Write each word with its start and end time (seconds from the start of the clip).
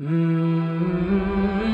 Mm-hmm. 0.00 1.73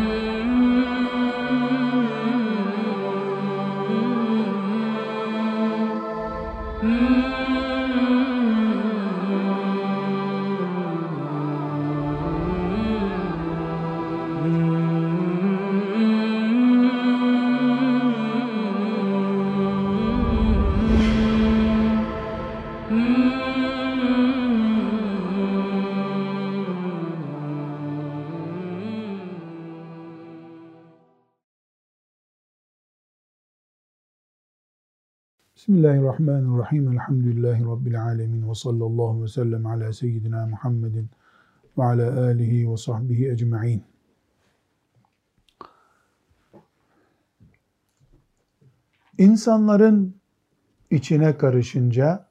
Bismillahirrahmanirrahim. 35.91 36.93
Elhamdülillahi 36.93 37.65
Rabbil 37.65 38.03
alemin. 38.03 38.51
Ve 38.51 38.55
sallallahu 38.55 39.23
ve 39.23 39.29
sellem 39.29 39.67
ala 39.67 39.93
seyyidina 39.93 40.47
Muhammedin 40.47 41.09
ve 41.79 41.85
ala 41.85 42.25
alihi 42.25 42.73
ve 42.73 42.77
sahbihi 42.77 43.31
ecma'in. 43.31 43.83
İnsanların 49.19 50.15
içine 50.91 51.39
karışınca 51.39 52.27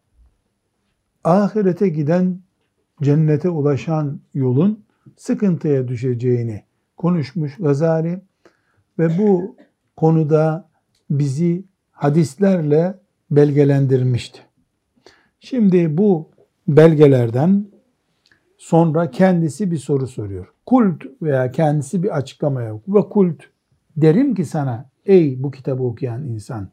ahirete 1.23 1.89
giden, 1.89 2.39
cennete 3.01 3.49
ulaşan 3.49 4.19
yolun 4.33 4.85
sıkıntıya 5.17 5.87
düşeceğini 5.87 6.63
konuşmuş 6.97 7.57
Gazali 7.57 8.21
ve 8.99 9.17
bu 9.17 9.55
konuda 9.95 10.69
bizi 11.09 11.65
hadislerle 11.91 12.99
belgelendirmişti. 13.31 14.39
Şimdi 15.39 15.97
bu 15.97 16.29
belgelerden 16.67 17.65
sonra 18.57 19.11
kendisi 19.11 19.71
bir 19.71 19.77
soru 19.77 20.07
soruyor. 20.07 20.53
Kult 20.65 21.03
veya 21.21 21.51
kendisi 21.51 22.03
bir 22.03 22.17
açıklama 22.17 22.61
yok. 22.61 22.81
Ve 22.87 23.01
kult 23.09 23.43
derim 23.97 24.35
ki 24.35 24.45
sana 24.45 24.89
ey 25.05 25.43
bu 25.43 25.51
kitabı 25.51 25.83
okuyan 25.83 26.23
insan 26.27 26.69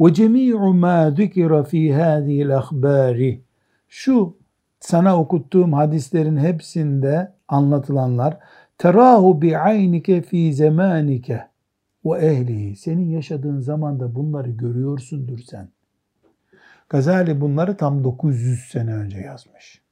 ve 0.00 0.14
cemi'u 0.14 0.74
ma 0.74 1.10
zikra 1.10 1.64
fi 1.64 1.94
hadhihi 1.94 2.54
ahbari 2.54 3.42
şu 3.88 4.36
sana 4.80 5.20
okuttuğum 5.20 5.72
hadislerin 5.72 6.36
hepsinde 6.36 7.32
anlatılanlar 7.48 8.38
terahu 8.78 9.42
bi 9.42 9.58
aynike 9.58 10.22
fi 10.22 10.54
zamanike 10.54 11.46
ve 12.04 12.18
ehlihi 12.18 12.76
senin 12.76 13.10
yaşadığın 13.10 13.60
zamanda 13.60 14.14
bunları 14.14 14.50
görüyorsundur 14.50 15.38
sen. 15.38 15.68
Gazali 16.90 17.40
bunları 17.40 17.76
tam 17.76 18.04
900 18.04 18.68
sene 18.68 18.94
önce 18.94 19.18
yazmış. 19.18 19.82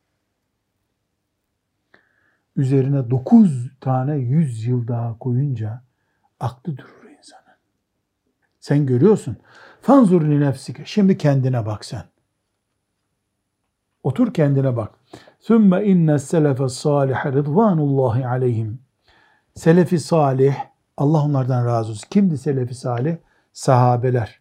Üzerine 2.56 3.10
9 3.10 3.70
tane 3.80 4.16
100 4.16 4.66
yıl 4.66 4.88
daha 4.88 5.18
koyunca 5.18 5.82
aklı 6.40 6.76
durur 6.76 7.10
insanın. 7.18 7.56
Sen 8.60 8.86
görüyorsun. 8.86 9.36
Fanzur 9.80 10.22
li 10.22 10.40
nefsike. 10.40 10.82
Şimdi 10.86 11.18
kendine 11.18 11.66
bak 11.66 11.84
sen. 11.84 12.04
Otur 14.02 14.34
kendine 14.34 14.76
bak. 14.76 14.94
Sümme 15.40 15.84
inne 15.84 16.18
selefe 16.18 16.68
salih 16.68 17.26
rıdvanullahi 17.26 18.26
aleyhim. 18.26 18.82
Selefi 19.54 19.98
salih, 19.98 20.54
Allah 20.96 21.22
onlardan 21.22 21.66
razı 21.66 21.90
olsun. 21.90 22.08
Kimdi 22.10 22.38
selefi 22.38 22.74
salih? 22.74 23.16
Sahabeler. 23.52 24.40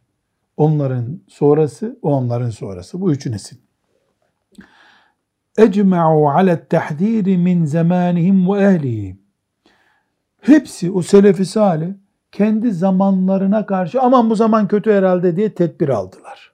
Onların 0.58 1.20
sonrası, 1.28 2.00
onların 2.02 2.50
sonrası. 2.50 3.02
Bu 3.02 3.12
üç 3.12 3.26
nesil. 3.26 3.58
Ala 5.58 6.68
tahdiri 6.68 7.38
min 7.38 7.66
zamanihim 7.66 8.50
ve 8.50 8.64
ehlihi. 8.64 9.18
Hepsi 10.42 10.92
o 10.92 11.02
selefi 11.02 11.46
salih 11.46 11.88
kendi 12.32 12.72
zamanlarına 12.72 13.66
karşı 13.66 14.02
aman 14.02 14.30
bu 14.30 14.36
zaman 14.36 14.68
kötü 14.68 14.92
herhalde 14.92 15.36
diye 15.36 15.54
tedbir 15.54 15.90
aldılar. 15.90 16.54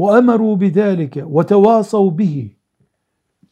Ve 0.00 0.18
emeru 0.18 0.60
bidalike 0.60 1.24
ve 1.26 1.46
tevasav 1.46 2.18
bihi. 2.18 2.56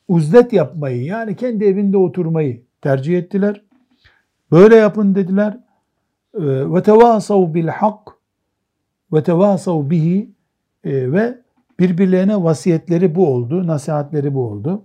Uzlet 0.09 0.53
yapmayı 0.53 1.05
yani 1.05 1.37
kendi 1.37 1.65
evinde 1.65 1.97
oturmayı 1.97 2.63
tercih 2.81 3.19
ettiler. 3.19 3.63
Böyle 4.51 4.77
yapın 4.77 5.15
dediler 5.15 5.68
ve 6.35 6.83
tevasav 6.83 7.55
bil 7.55 7.69
hak 7.69 8.09
ve 9.13 9.23
tevasav 9.23 9.91
bihi 9.91 10.31
e, 10.85 11.13
ve 11.13 11.39
birbirlerine 11.79 12.45
vasiyetleri 12.45 13.15
bu 13.15 13.29
oldu, 13.29 13.67
nasihatleri 13.67 14.35
bu 14.35 14.49
oldu. 14.49 14.85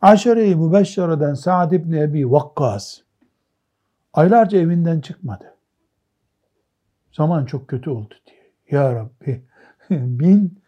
Aşere-i 0.00 0.56
Mübeşşere'den 0.56 1.34
Sa'd 1.34 1.72
ibn 1.72 1.92
Ebi 1.92 2.30
Vakkas 2.30 3.00
aylarca 4.12 4.58
evinden 4.58 5.00
çıkmadı. 5.00 5.54
Zaman 7.12 7.44
çok 7.44 7.68
kötü 7.68 7.90
oldu 7.90 8.14
diye. 8.26 8.52
Ya 8.70 8.94
Rabbi 8.94 9.42
bin, 9.90 10.58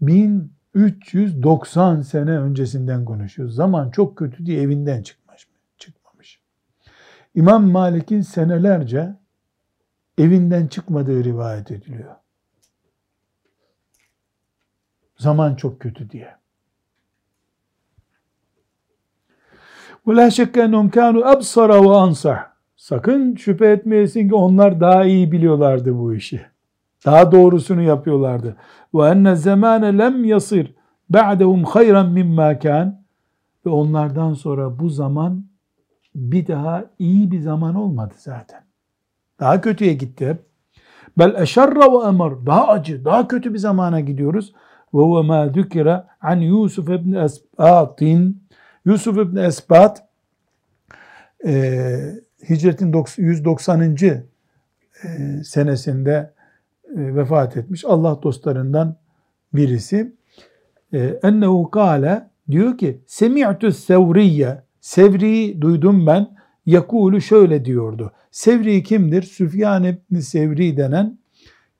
1390 0.00 2.00
sene 2.00 2.30
öncesinden 2.30 3.04
konuşuyoruz. 3.04 3.54
Zaman 3.54 3.90
çok 3.90 4.18
kötü 4.18 4.46
diye 4.46 4.62
evinden 4.62 5.02
çıkmış, 5.02 5.48
çıkmamış. 5.78 6.40
İmam 7.34 7.70
Malik'in 7.70 8.20
senelerce 8.20 9.14
evinden 10.17 10.67
çıkmadığı 10.67 11.23
rivayet 11.23 11.71
ediliyor. 11.71 12.15
Zaman 15.17 15.55
çok 15.55 15.79
kötü 15.79 16.09
diye. 16.09 16.37
وَلَا 20.05 20.27
شَكَّ 20.31 20.55
اَنْهُمْ 20.67 20.89
كَانُوا 20.91 21.23
اَبْصَرَ 21.33 21.69
وَاَنْصَحْ 21.69 22.45
Sakın 22.75 23.35
şüphe 23.35 23.67
etmeyesin 23.67 24.29
ki 24.29 24.35
onlar 24.35 24.81
daha 24.81 25.05
iyi 25.05 25.31
biliyorlardı 25.31 25.97
bu 25.97 26.13
işi. 26.13 26.41
Daha 27.05 27.31
doğrusunu 27.31 27.81
yapıyorlardı. 27.81 28.57
وَاَنَّ 28.93 29.33
الزَّمَانَ 29.33 29.97
lem 29.97 30.25
yasir 30.25 30.75
بَعْدَهُمْ 31.11 31.63
خَيْرًا 31.63 32.13
مِمَّا 32.13 32.59
كَانْ 32.59 32.93
Ve 33.65 33.69
onlardan 33.69 34.33
sonra 34.33 34.79
bu 34.79 34.89
zaman 34.89 35.45
bir 36.15 36.47
daha 36.47 36.85
iyi 36.99 37.31
bir 37.31 37.39
zaman 37.39 37.75
olmadı 37.75 38.13
zaten. 38.17 38.63
Daha 39.42 39.60
kötüye 39.60 39.92
gitti 39.92 40.28
hep. 40.28 40.38
Bel 41.18 41.34
eşerra 41.42 41.92
ve 41.92 42.08
emar. 42.08 42.46
Daha 42.46 42.68
acı, 42.68 43.04
daha 43.04 43.28
kötü 43.28 43.54
bir 43.54 43.58
zamana 43.58 44.00
gidiyoruz. 44.00 44.52
Ve 44.94 44.98
huve 44.98 45.22
ma 45.22 45.54
dükira 45.54 46.08
an 46.20 46.36
Yusuf 46.36 46.88
ibn 46.88 47.12
Esbat'in. 47.12 48.42
Yusuf 48.84 49.18
ibn 49.18 49.36
Esbat 49.36 50.04
e, 51.46 51.52
hicretin 52.48 53.04
190. 53.16 53.80
E, 53.82 54.18
senesinde 55.44 56.32
e, 56.96 57.16
vefat 57.16 57.56
etmiş. 57.56 57.84
Allah 57.84 58.22
dostlarından 58.22 58.96
birisi. 59.54 60.12
E, 60.92 61.18
ennehu 61.22 61.70
kâle 61.70 62.30
diyor 62.50 62.78
ki 62.78 63.00
semi'tu 63.06 63.72
sevriye 63.72 64.62
Sevri'yi 64.80 65.60
duydum 65.60 66.06
ben 66.06 66.28
yakulu 66.66 67.20
şöyle 67.20 67.64
diyordu. 67.64 68.12
Sevri 68.30 68.82
kimdir? 68.82 69.22
Süfyan 69.22 69.84
ibn 69.84 70.18
Sevri 70.18 70.76
denen 70.76 71.18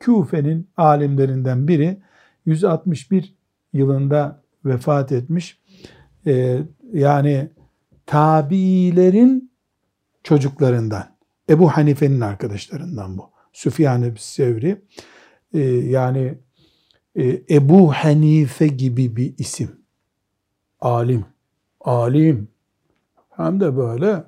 Küfe'nin 0.00 0.68
alimlerinden 0.76 1.68
biri 1.68 2.02
161 2.46 3.34
yılında 3.72 4.42
vefat 4.64 5.12
etmiş. 5.12 5.60
Ee, 6.26 6.58
yani 6.92 7.48
tabiilerin 8.06 9.52
çocuklarından. 10.22 11.16
Ebu 11.48 11.68
Hanife'nin 11.68 12.20
arkadaşlarından 12.20 13.18
bu. 13.18 13.30
Süfyan 13.52 14.02
ibn 14.02 14.16
Sevri. 14.18 14.82
Ee, 15.54 15.60
yani 15.68 16.38
e, 17.16 17.42
Ebu 17.50 17.92
Hanife 17.92 18.66
gibi 18.66 19.16
bir 19.16 19.34
isim. 19.38 19.70
Alim. 20.80 21.24
Alim. 21.80 22.48
Hem 23.30 23.60
de 23.60 23.76
böyle 23.76 24.24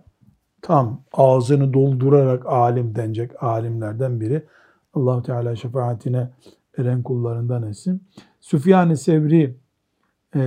tam 0.65 1.03
ağzını 1.13 1.75
doldurarak 1.75 2.47
alim 2.47 2.95
denecek 2.95 3.43
alimlerden 3.43 4.21
biri. 4.21 4.43
Allahu 4.95 5.23
Teala 5.23 5.57
şefaatine 5.57 6.31
eren 6.79 7.03
kullarından 7.03 7.63
etsin. 7.63 8.03
Süfyan-ı 8.41 8.97
Sevri 8.97 9.57
e, 10.37 10.41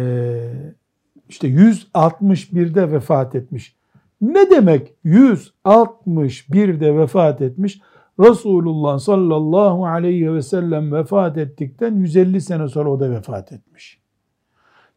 işte 1.30 1.48
161'de 1.48 2.92
vefat 2.92 3.36
etmiş. 3.36 3.76
Ne 4.22 4.50
demek 4.50 4.94
161'de 5.06 6.98
vefat 6.98 7.42
etmiş? 7.42 7.82
Resulullah 8.20 9.00
sallallahu 9.00 9.86
aleyhi 9.86 10.34
ve 10.34 10.42
sellem 10.42 10.94
vefat 10.94 11.38
ettikten 11.38 11.96
150 11.96 12.42
sene 12.42 12.68
sonra 12.68 12.90
o 12.92 13.00
da 13.00 13.12
vefat 13.12 13.52
etmiş. 13.52 14.02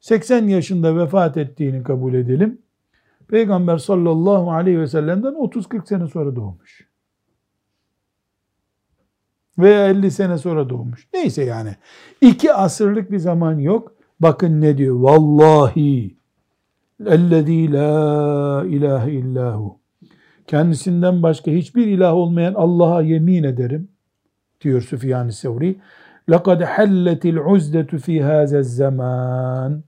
80 0.01 0.49
yaşında 0.49 0.97
vefat 0.97 1.37
ettiğini 1.37 1.83
kabul 1.83 2.15
edelim. 2.15 2.59
Peygamber 3.30 3.78
sallallahu 3.78 4.52
aleyhi 4.52 4.80
ve 4.80 4.88
sellem'den 4.88 5.34
30-40 5.34 5.88
sene 5.88 6.08
sonra 6.08 6.36
doğmuş. 6.36 6.88
Veya 9.58 9.88
50 9.88 10.12
sene 10.12 10.38
sonra 10.38 10.70
doğmuş. 10.70 11.08
Neyse 11.14 11.44
yani. 11.44 11.76
iki 12.22 12.54
asırlık 12.54 13.12
bir 13.12 13.18
zaman 13.20 13.60
yok. 13.60 13.96
Bakın 14.20 14.62
ne 14.62 14.78
diyor. 14.78 14.96
Vallahi 14.96 16.16
ellezî 17.06 17.74
la 17.74 18.64
ilahe 18.66 19.12
illahu. 19.12 19.80
Kendisinden 20.48 21.24
başka 21.24 21.52
hiçbir 21.52 21.88
ilah 21.88 22.14
olmayan 22.14 22.54
Allah'a 22.54 23.02
yemin 23.02 23.44
ederim 23.44 23.88
diyor 24.62 24.82
Süfyan-ı 24.82 25.32
Sevri. 25.32 25.80
لَقَدْ 26.30 26.64
حَلَّتِ 26.64 27.22
الْعُزْدَةُ 27.22 27.88
فِي 27.88 28.24
هَذَا 28.24 28.64
zaman. 28.64 29.84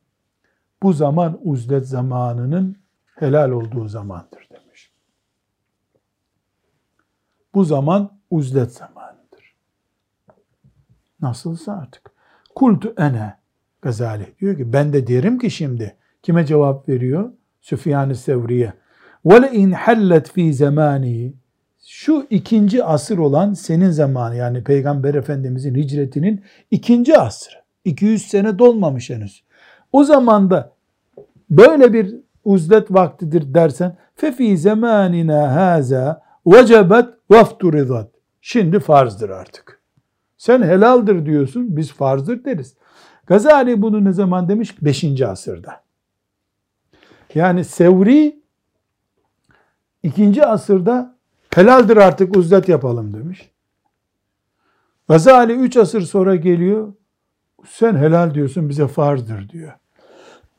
Bu 0.84 0.94
zaman 0.94 1.40
uzlet 1.44 1.88
zamanının 1.88 2.78
helal 3.23 3.51
olduğu 3.51 3.89
zamandır 3.89 4.49
demiş. 4.51 4.93
Bu 7.55 7.65
zaman 7.65 8.19
uzlet 8.31 8.73
zamanıdır. 8.73 9.57
Nasılsa 11.21 11.73
artık. 11.73 12.11
Kultu 12.55 12.95
ene 12.99 13.37
Gazali 13.83 14.27
diyor 14.41 14.57
ki 14.57 14.73
ben 14.73 14.93
de 14.93 15.07
derim 15.07 15.39
ki 15.39 15.51
şimdi 15.51 15.97
kime 16.23 16.47
cevap 16.47 16.89
veriyor? 16.89 17.33
Süfyan-ı 17.61 18.15
Sevriye. 18.15 18.73
Ve 19.25 19.53
in 19.53 19.71
hallet 19.71 20.33
fi 20.33 20.55
zamani 20.55 21.35
şu 21.87 22.27
ikinci 22.31 22.85
asır 22.85 23.19
olan 23.19 23.55
senin 23.55 23.91
zamanı 23.91 24.37
yani 24.37 24.65
Peygamber 24.65 25.15
Efendimizin 25.15 25.75
hicretinin 25.75 26.45
ikinci 26.71 27.19
asrı. 27.19 27.55
200 27.85 28.23
sene 28.23 28.59
dolmamış 28.59 29.11
henüz. 29.11 29.45
O 29.93 30.05
zamanda 30.05 30.73
böyle 31.51 31.93
bir 31.93 32.22
uzlet 32.45 32.91
vaktidir 32.91 33.55
dersen 33.55 33.97
fefi 34.15 34.59
zamanina 34.59 35.57
haza 35.57 36.23
vecebet 36.47 37.07
vafturidat. 37.31 38.11
Şimdi 38.41 38.81
farzdır 38.81 39.31
artık. 39.31 39.81
Sen 40.37 40.63
helaldir 40.63 41.27
diyorsun, 41.27 41.77
biz 41.77 41.93
farzdır 41.93 42.45
deriz. 42.45 42.75
Gazali 43.27 43.83
bunu 43.83 44.05
ne 44.05 44.13
zaman 44.13 44.49
demiş? 44.49 44.83
Beşinci 44.83 45.27
asırda. 45.27 45.83
Yani 47.35 47.65
Sevri 47.65 48.43
ikinci 50.03 50.47
asırda 50.47 51.17
helaldir 51.55 51.97
artık 51.97 52.37
uzlet 52.37 52.69
yapalım 52.69 53.15
demiş. 53.15 53.51
Gazali 55.09 55.53
üç 55.53 55.77
asır 55.77 56.03
sonra 56.03 56.37
geliyor. 56.37 56.93
Sen 57.69 57.97
helal 57.97 58.35
diyorsun 58.35 58.69
bize 58.69 58.89
farzdır 58.89 59.49
diyor. 59.49 59.73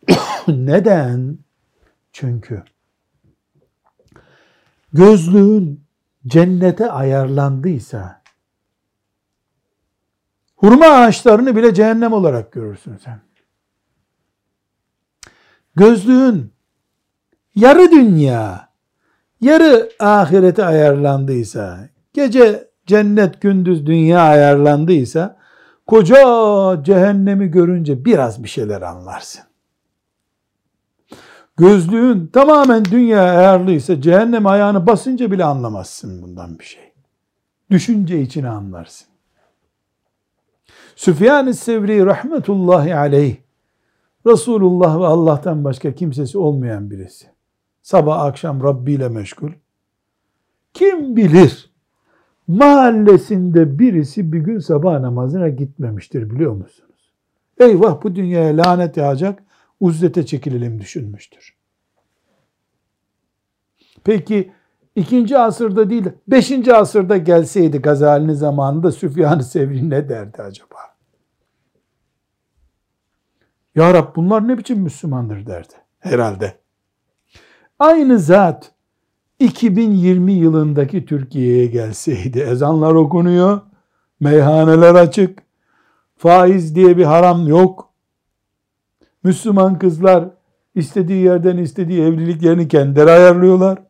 Neden? 0.48 1.38
Çünkü 2.14 2.64
gözlüğün 4.94 5.84
cennete 6.28 6.92
ayarlandıysa 6.92 8.22
hurma 10.56 10.86
ağaçlarını 10.86 11.56
bile 11.56 11.74
cehennem 11.74 12.14
olarak 12.14 12.52
görürsün 12.52 12.98
sen. 12.98 13.22
Gözlüğün 15.76 16.54
yarı 17.56 17.92
dünya, 17.92 18.70
yarı 19.42 19.90
ahirete 20.00 20.66
ayarlandıysa, 20.66 21.90
gece 22.14 22.70
cennet 22.86 23.42
gündüz 23.42 23.86
dünya 23.86 24.22
ayarlandıysa, 24.22 25.38
koca 25.88 26.84
cehennemi 26.84 27.48
görünce 27.48 28.06
biraz 28.06 28.44
bir 28.44 28.50
şeyler 28.50 28.82
anlarsın 28.82 29.53
gözlüğün 31.58 32.28
tamamen 32.28 32.86
dünya 32.86 33.22
ayarlıysa 33.22 34.02
cehennem 34.02 34.48
ayağını 34.48 34.88
basınca 34.88 35.32
bile 35.32 35.46
anlamazsın 35.46 36.22
bundan 36.22 36.60
bir 36.60 36.64
şey. 36.64 36.94
Düşünce 37.72 38.22
içine 38.22 38.50
anlarsın. 38.50 39.08
Süfyan-ı 40.96 41.54
Sevri 41.54 42.06
rahmetullahi 42.06 42.96
aleyh 42.96 43.36
Resulullah 44.26 45.00
ve 45.00 45.06
Allah'tan 45.06 45.64
başka 45.64 45.96
kimsesi 45.96 46.38
olmayan 46.38 46.92
birisi. 46.92 47.28
Sabah 47.82 48.22
akşam 48.22 48.64
Rabbi 48.64 48.94
ile 48.94 49.10
meşgul. 49.10 49.52
Kim 50.74 51.16
bilir 51.16 51.74
mahallesinde 52.48 53.80
birisi 53.80 54.34
bir 54.34 54.40
gün 54.40 54.60
sabah 54.60 55.00
namazına 55.00 55.50
gitmemiştir 55.50 56.30
biliyor 56.30 56.52
musunuz? 56.52 57.14
Eyvah 57.60 58.04
bu 58.04 58.16
dünyaya 58.16 58.58
lanet 58.58 58.98
yağacak 58.98 59.44
uzzete 59.84 60.26
çekilelim 60.26 60.80
düşünmüştür. 60.80 61.56
Peki 64.04 64.52
ikinci 64.96 65.38
asırda 65.38 65.90
değil, 65.90 66.06
beşinci 66.28 66.74
asırda 66.74 67.18
gelseydi 67.18 67.78
Gazali'nin 67.78 68.34
zamanında 68.34 68.92
Süfyan-ı 68.92 69.44
Sevri 69.44 69.90
ne 69.90 70.10
derdi 70.10 70.42
acaba? 70.42 70.76
Ya 73.76 73.94
Rab 73.94 74.16
bunlar 74.16 74.48
ne 74.48 74.58
biçim 74.58 74.80
Müslümandır 74.80 75.46
derdi 75.46 75.74
herhalde. 76.00 76.58
Aynı 77.80 78.20
zat 78.20 78.72
2020 79.40 80.34
yılındaki 80.34 81.06
Türkiye'ye 81.06 81.66
gelseydi 81.66 82.40
ezanlar 82.40 82.94
okunuyor, 82.94 83.62
meyhaneler 84.20 84.96
açık, 84.96 85.44
faiz 86.18 86.76
diye 86.76 86.98
bir 86.98 87.06
haram 87.06 87.48
yok, 87.48 87.93
Müslüman 89.24 89.80
kızlar 89.80 90.30
istediği 90.76 91.24
yerden 91.24 91.58
istediği 91.58 92.02
evlilik 92.02 92.44
yerini 92.44 92.68
kendileri 92.68 93.12
ayarlıyorlar. 93.12 93.84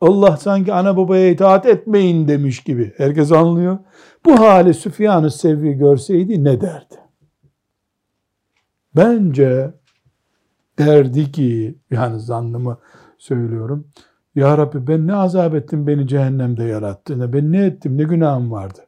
Allah 0.00 0.36
sanki 0.36 0.72
ana 0.72 0.96
babaya 0.96 1.30
itaat 1.30 1.66
etmeyin 1.66 2.28
demiş 2.28 2.62
gibi. 2.62 2.92
Herkes 2.96 3.32
anlıyor. 3.32 3.78
Bu 4.24 4.40
hali 4.40 4.74
Süfyan-ı 4.74 5.30
Sevri 5.30 5.72
görseydi 5.72 6.44
ne 6.44 6.60
derdi? 6.60 6.94
Bence 8.96 9.74
derdi 10.78 11.32
ki, 11.32 11.78
yani 11.90 12.20
zannımı 12.20 12.78
söylüyorum. 13.18 13.88
Ya 14.34 14.58
Rabbi 14.58 14.86
ben 14.86 15.06
ne 15.06 15.14
azap 15.14 15.54
ettim 15.54 15.86
beni 15.86 16.08
cehennemde 16.08 16.64
yarattığını, 16.64 17.32
ben 17.32 17.52
ne 17.52 17.64
ettim 17.66 17.98
ne 17.98 18.02
günahım 18.02 18.52
vardı. 18.52 18.86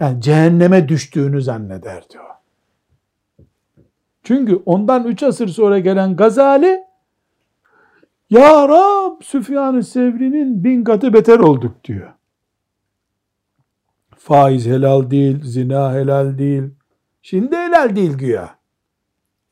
Yani 0.00 0.20
cehenneme 0.20 0.88
düştüğünü 0.88 1.42
zannederdi 1.42 2.18
o. 2.18 2.39
Çünkü 4.22 4.62
ondan 4.66 5.04
üç 5.04 5.22
asır 5.22 5.48
sonra 5.48 5.78
gelen 5.78 6.16
Gazali 6.16 6.84
Ya 8.30 8.68
Rab 8.68 9.22
Süfyan-ı 9.22 9.84
Sevri'nin 9.84 10.64
bin 10.64 10.84
katı 10.84 11.12
beter 11.12 11.38
olduk 11.38 11.84
diyor. 11.84 12.12
Faiz 14.16 14.66
helal 14.66 15.10
değil, 15.10 15.44
zina 15.44 15.94
helal 15.94 16.38
değil. 16.38 16.62
Şimdi 17.22 17.56
helal 17.56 17.96
değil 17.96 18.12
güya. 18.18 18.58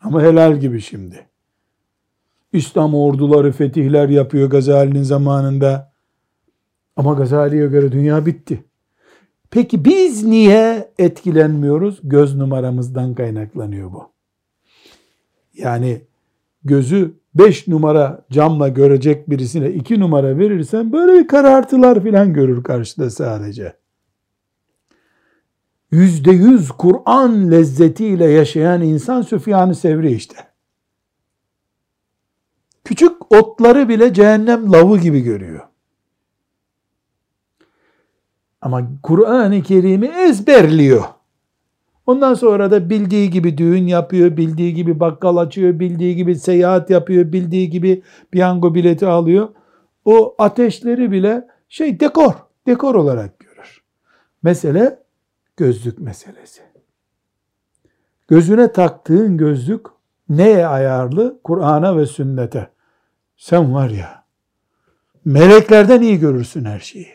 Ama 0.01 0.23
helal 0.23 0.57
gibi 0.57 0.81
şimdi. 0.81 1.27
İslam 2.53 2.95
orduları 2.95 3.53
fetihler 3.53 4.09
yapıyor 4.09 4.51
Gazali'nin 4.51 5.03
zamanında. 5.03 5.93
Ama 6.97 7.15
Gazali'ye 7.15 7.67
göre 7.67 7.93
dünya 7.93 8.27
bitti. 8.27 8.65
Peki 9.51 9.85
biz 9.85 10.25
niye 10.25 10.93
etkilenmiyoruz? 10.99 12.01
Göz 12.03 12.37
numaramızdan 12.37 13.15
kaynaklanıyor 13.15 13.93
bu. 13.93 14.18
Yani 15.59 16.03
gözü 16.65 17.15
5 17.35 17.69
numara 17.69 18.25
camla 18.31 18.69
görecek 18.69 19.31
birisine 19.31 19.71
2 19.71 20.01
numara 20.01 20.39
verirsen 20.39 20.93
böyle 20.93 21.13
bir 21.13 21.29
karartılar 21.29 22.03
filan 22.03 22.33
görür 22.33 22.65
karşıda 22.65 23.11
sadece. 23.11 23.77
Yüzde 25.91 26.31
yüz 26.31 26.71
Kur'an 26.71 27.51
lezzetiyle 27.51 28.25
yaşayan 28.25 28.83
insan 28.83 29.23
Süfyan-ı 29.23 29.75
Sevri 29.75 30.13
işte. 30.13 30.37
Küçük 32.85 33.33
otları 33.33 33.89
bile 33.89 34.15
cehennem 34.15 34.73
lavı 34.73 34.99
gibi 34.99 35.21
görüyor. 35.21 35.69
Ama 38.61 38.89
Kur'an-ı 39.03 39.63
Kerim'i 39.63 40.07
ezberliyor. 40.07 41.05
Ondan 42.09 42.35
sonra 42.35 42.71
da 42.71 42.91
bildiği 42.91 43.31
gibi 43.31 43.59
düğün 43.59 43.87
yapıyor, 43.87 44.37
bildiği 44.37 44.75
gibi 44.75 45.01
bakkal 45.01 45.37
açıyor, 45.37 45.79
bildiği 45.79 46.17
gibi 46.17 46.35
seyahat 46.37 46.91
yapıyor, 46.91 47.33
bildiği 47.33 47.71
gibi 47.71 48.03
piyango 48.31 48.75
bileti 48.75 49.07
alıyor. 49.07 49.49
O 50.05 50.35
ateşleri 50.39 51.11
bile 51.13 51.49
şey 51.69 52.01
dekor, 52.01 52.33
dekor 52.67 52.95
olarak 52.95 53.39
görür. 53.39 53.83
Mesele 54.43 55.03
gözlük 55.57 55.99
meselesi. 55.99 56.63
Gözüne 58.29 58.73
taktığın 58.73 59.37
gözlük 59.37 59.87
neye 60.29 60.67
ayarlı? 60.67 61.41
Kur'an'a 61.45 61.97
ve 61.97 62.07
sünnete. 62.07 62.71
Sen 63.37 63.75
var 63.75 63.91
ya, 63.91 64.25
meleklerden 65.25 66.03
iyi 66.03 66.19
görürsün 66.19 66.65
her 66.65 66.81
şeyi. 66.81 67.15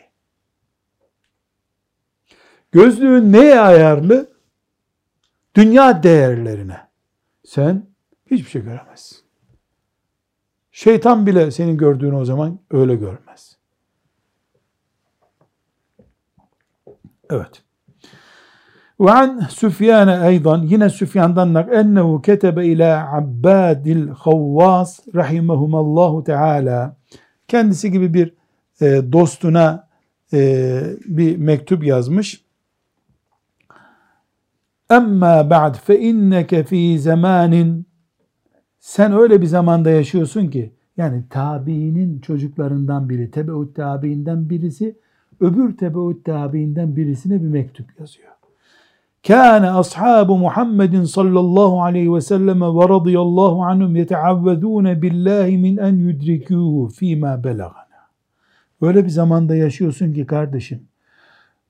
Gözlüğün 2.72 3.32
neye 3.32 3.60
ayarlı? 3.60 4.33
Dünya 5.54 6.02
değerlerine. 6.02 6.80
Sen 7.44 7.94
Hiçbir 8.30 8.50
şey 8.50 8.62
göremezsin. 8.62 9.18
Şeytan 10.72 11.26
bile 11.26 11.50
senin 11.50 11.76
gördüğünü 11.76 12.14
o 12.14 12.24
zaman 12.24 12.58
öyle 12.70 12.94
görmez. 12.94 13.56
Evet. 17.30 17.62
Ve 19.00 19.10
an 19.10 19.46
Süfyan 19.50 20.08
aydan 20.08 20.62
yine 20.62 20.90
Süfyan'dan 20.90 21.54
nak 21.54 21.74
ennehu 21.74 22.22
ketebe 22.22 22.66
ila 22.66 23.16
Abbadil 23.16 24.08
Havvas 24.08 25.00
rahimehumallahu 25.14 26.24
teala 26.24 26.96
kendisi 27.48 27.92
gibi 27.92 28.14
bir 28.14 28.34
e, 28.80 29.12
dostuna 29.12 29.88
e, 30.32 30.80
bir 31.04 31.36
mektup 31.36 31.84
yazmış. 31.84 32.44
Emma 34.96 35.50
ba'd 35.50 35.74
fe 35.74 36.00
inneke 36.00 36.64
fi 36.64 36.98
zamanin 36.98 37.86
sen 38.80 39.12
öyle 39.12 39.40
bir 39.40 39.46
zamanda 39.46 39.90
yaşıyorsun 39.90 40.46
ki 40.46 40.72
yani 40.96 41.24
tabiinin 41.30 42.20
çocuklarından 42.20 43.08
biri, 43.08 43.30
tebeut 43.30 43.76
tabiinden 43.76 44.50
birisi 44.50 44.98
öbür 45.40 45.76
tebeut 45.76 46.24
tabiinden 46.24 46.96
birisine 46.96 47.42
bir 47.42 47.48
mektup 47.48 48.00
yazıyor. 48.00 48.28
Kâne 49.26 49.70
ashabu 49.70 50.38
Muhammedin 50.38 51.04
sallallahu 51.04 51.82
aleyhi 51.82 52.14
ve 52.14 52.20
selleme 52.20 52.66
ve 52.66 52.88
radıyallahu 52.88 53.62
anhum 53.62 53.96
yeteavvezûne 53.96 55.02
billahi 55.02 55.58
min 55.58 55.76
en 55.76 55.96
yudrikûhu 55.96 56.88
fîmâ 56.88 57.44
belagana. 57.44 57.84
Öyle 58.82 59.04
bir 59.04 59.10
zamanda 59.10 59.56
yaşıyorsun 59.56 60.12
ki 60.12 60.26
kardeşim, 60.26 60.80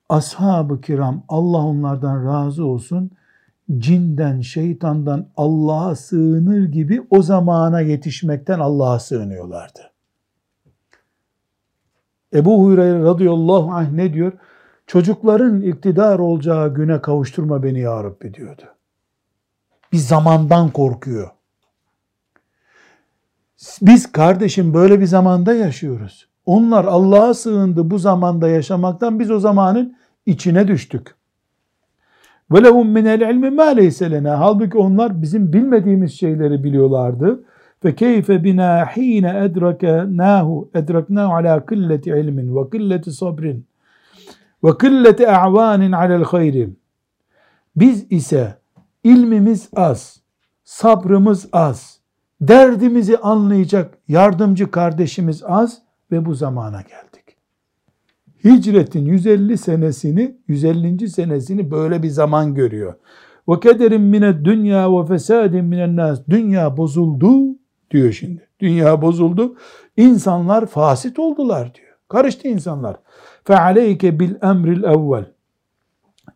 ashab-ı 0.09 0.81
kiram 0.81 1.23
Allah 1.27 1.57
onlardan 1.57 2.25
razı 2.25 2.65
olsun, 2.65 3.11
cinden, 3.77 4.41
şeytandan 4.41 5.27
Allah'a 5.37 5.95
sığınır 5.95 6.65
gibi 6.65 7.07
o 7.09 7.21
zamana 7.21 7.81
yetişmekten 7.81 8.59
Allah'a 8.59 8.99
sığınıyorlardı. 8.99 9.79
Ebu 12.33 12.63
Hureyre 12.63 12.99
radıyallahu 12.99 13.71
anh 13.71 13.91
ne 13.91 14.13
diyor? 14.13 14.33
Çocukların 14.87 15.61
iktidar 15.61 16.19
olacağı 16.19 16.73
güne 16.73 17.01
kavuşturma 17.01 17.63
beni 17.63 17.79
ya 17.79 18.03
Rabbi 18.03 18.33
diyordu. 18.33 18.63
Bir 19.91 19.97
zamandan 19.97 20.69
korkuyor. 20.69 21.29
Biz 23.81 24.11
kardeşim 24.11 24.73
böyle 24.73 24.99
bir 24.99 25.05
zamanda 25.05 25.53
yaşıyoruz. 25.53 26.29
Onlar 26.45 26.85
Allah'a 26.85 27.33
sığındı 27.33 27.89
bu 27.89 27.99
zamanda 27.99 28.47
yaşamaktan 28.49 29.19
biz 29.19 29.31
o 29.31 29.39
zamanın 29.39 29.95
içine 30.25 30.67
düştük. 30.67 31.15
Lehum 32.53 32.89
minel 32.89 33.21
ilmi 33.21 33.49
ma 33.49 33.63
leyse 33.63 34.11
lena. 34.11 34.39
Halbuki 34.39 34.77
onlar 34.77 35.21
bizim 35.21 35.53
bilmediğimiz 35.53 36.13
şeyleri 36.13 36.63
biliyorlardı. 36.63 37.43
Hine 38.95 39.43
edraknahu 39.43 40.69
edraknahu 40.73 41.33
ala 41.33 41.65
killeti 41.65 42.09
ilmin 42.09 42.55
ve 42.55 42.69
killeti 42.69 43.11
sabrin 43.11 43.65
ve 44.63 44.77
killeti 44.77 45.29
a'vanin 45.29 45.91
alel 45.91 46.23
hayri. 46.23 46.69
Biz 47.75 48.11
ise 48.11 48.57
ilmimiz 49.03 49.69
az, 49.75 50.21
sabrımız 50.63 51.49
az, 51.51 51.99
derdimizi 52.41 53.17
anlayacak 53.17 53.97
yardımcı 54.07 54.71
kardeşimiz 54.71 55.43
az 55.43 55.84
ve 56.11 56.25
bu 56.25 56.33
zamana 56.33 56.81
geldik. 56.81 57.37
Hicretin 58.43 59.05
150 59.05 59.57
senesini, 59.57 60.37
150. 60.47 61.09
senesini 61.09 61.71
böyle 61.71 62.03
bir 62.03 62.09
zaman 62.09 62.55
görüyor. 62.55 62.93
Ve 63.49 63.59
kederin 63.59 64.01
mine 64.01 64.45
dünya 64.45 64.99
ve 64.99 65.05
fesadin 65.05 65.65
minen 65.65 65.95
nas. 65.95 66.19
Dünya 66.29 66.77
bozuldu 66.77 67.57
diyor 67.91 68.11
şimdi. 68.11 68.47
Dünya 68.59 69.01
bozuldu. 69.01 69.55
İnsanlar 69.97 70.65
fasit 70.65 71.19
oldular 71.19 71.75
diyor. 71.75 71.95
Karıştı 72.09 72.47
insanlar. 72.47 72.97
Fe 73.43 73.59
aleyke 73.59 74.19
bil 74.19 74.35
emril 74.41 74.83
evvel. 74.83 75.25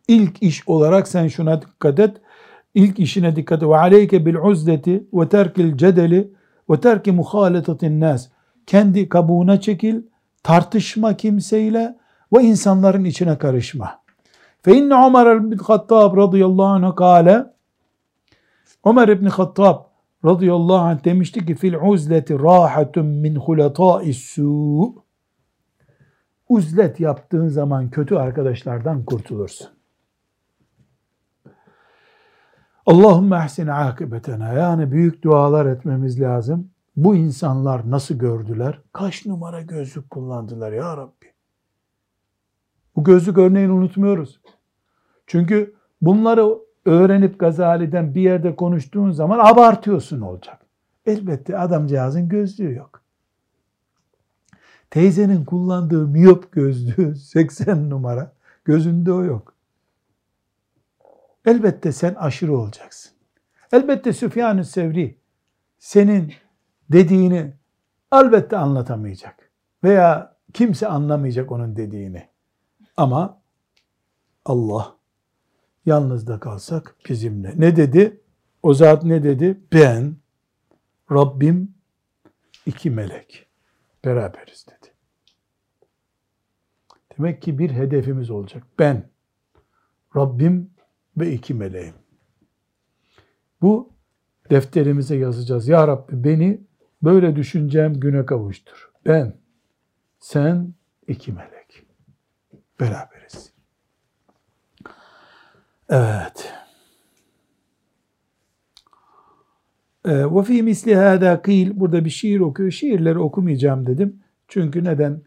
İlk 0.08 0.42
iş 0.42 0.68
olarak 0.68 1.08
sen 1.08 1.28
şuna 1.28 1.62
dikkat 1.62 1.98
et. 2.00 2.16
İlk 2.74 2.98
işine 2.98 3.36
dikkat 3.36 3.62
et. 3.62 3.68
Ve 3.68 3.76
aleyke 3.76 4.26
bil 4.26 4.34
uzleti 4.34 5.04
ve 5.12 5.28
terkil 5.28 5.76
cedeli 5.76 6.32
ve 6.70 6.80
terki 6.80 7.12
muhaletatin 7.12 8.00
nas. 8.00 8.28
Kendi 8.70 9.08
kabuğuna 9.08 9.60
çekil, 9.60 10.02
tartışma 10.42 11.16
kimseyle 11.16 11.98
ve 12.32 12.42
insanların 12.42 13.04
içine 13.04 13.38
karışma. 13.38 14.02
Fe 14.62 14.76
inne 14.76 14.94
Ömer 15.06 15.50
bin 15.50 15.58
Hattab 15.58 16.16
radıyallahu 16.16 16.66
anh 16.66 16.96
kâle 16.96 17.46
Ömer 18.84 19.08
ibn 19.08 19.26
Hattab 19.26 19.84
radıyallahu 20.24 20.78
anh 20.78 21.04
demişti 21.04 21.46
ki 21.46 21.54
fil 21.54 21.74
uzleti 21.74 22.38
rahatun 22.38 23.06
min 23.06 23.36
hulatâ'is 23.36 24.18
su 24.18 24.94
uzlet 26.48 27.00
yaptığın 27.00 27.48
zaman 27.48 27.90
kötü 27.90 28.14
arkadaşlardan 28.14 29.04
kurtulursun. 29.04 29.68
Allahümme 32.86 33.36
ehsin 33.44 33.66
akıbetena. 33.66 34.52
Yani 34.52 34.92
büyük 34.92 35.24
dualar 35.24 35.66
etmemiz 35.66 36.20
lazım. 36.20 36.70
Bu 37.04 37.16
insanlar 37.16 37.90
nasıl 37.90 38.14
gördüler? 38.14 38.80
Kaç 38.92 39.26
numara 39.26 39.62
gözlük 39.62 40.10
kullandılar 40.10 40.72
ya 40.72 40.96
Rabbi? 40.96 41.32
Bu 42.96 43.04
gözlük 43.04 43.38
örneğini 43.38 43.72
unutmuyoruz. 43.72 44.40
Çünkü 45.26 45.74
bunları 46.00 46.58
öğrenip 46.84 47.38
Gazali'den 47.38 48.14
bir 48.14 48.20
yerde 48.20 48.56
konuştuğun 48.56 49.10
zaman 49.10 49.38
abartıyorsun 49.38 50.20
olacak. 50.20 50.66
Elbette 51.06 51.58
adamcağızın 51.58 52.28
gözlüğü 52.28 52.74
yok. 52.74 53.02
Teyzenin 54.90 55.44
kullandığı 55.44 56.06
miyop 56.06 56.52
gözlüğü 56.52 57.16
80 57.16 57.90
numara 57.90 58.32
gözünde 58.64 59.12
o 59.12 59.24
yok. 59.24 59.54
Elbette 61.46 61.92
sen 61.92 62.14
aşırı 62.14 62.56
olacaksın. 62.56 63.12
Elbette 63.72 64.12
Süfyan-ı 64.12 64.64
Sevri 64.64 65.18
senin 65.78 66.32
dediğini 66.92 67.52
elbette 68.12 68.56
anlatamayacak. 68.56 69.50
Veya 69.84 70.36
kimse 70.52 70.86
anlamayacak 70.86 71.52
onun 71.52 71.76
dediğini. 71.76 72.28
Ama 72.96 73.40
Allah 74.44 74.96
yalnız 75.86 76.26
da 76.26 76.40
kalsak 76.40 76.96
bizimle. 77.08 77.54
Ne 77.56 77.76
dedi? 77.76 78.20
O 78.62 78.74
zat 78.74 79.04
ne 79.04 79.22
dedi? 79.22 79.60
Ben, 79.72 80.16
Rabbim, 81.12 81.74
iki 82.66 82.90
melek 82.90 83.46
beraberiz 84.04 84.66
dedi. 84.66 84.94
Demek 87.18 87.42
ki 87.42 87.58
bir 87.58 87.70
hedefimiz 87.70 88.30
olacak. 88.30 88.62
Ben, 88.78 89.08
Rabbim 90.16 90.70
ve 91.16 91.32
iki 91.32 91.54
meleğim. 91.54 91.94
Bu 93.62 93.92
defterimize 94.50 95.16
yazacağız. 95.16 95.68
Ya 95.68 95.88
Rabbi 95.88 96.24
beni 96.24 96.60
böyle 97.03 97.35
düşüneceğim 97.35 97.99
güne 97.99 98.25
kavuştur. 98.25 98.91
Ben, 99.07 99.33
sen, 100.19 100.73
iki 101.07 101.31
melek. 101.31 101.85
Beraberiz. 102.79 103.51
Evet. 105.89 106.53
Ee, 110.05 110.35
ve 110.35 110.43
fi 110.43 110.63
misli 110.63 110.95
hâdâ 110.95 111.41
kîl. 111.41 111.79
Burada 111.79 112.05
bir 112.05 112.09
şiir 112.09 112.39
okuyor. 112.39 112.71
Şiirleri 112.71 113.19
okumayacağım 113.19 113.85
dedim. 113.85 114.19
Çünkü 114.47 114.83
neden? 114.83 115.21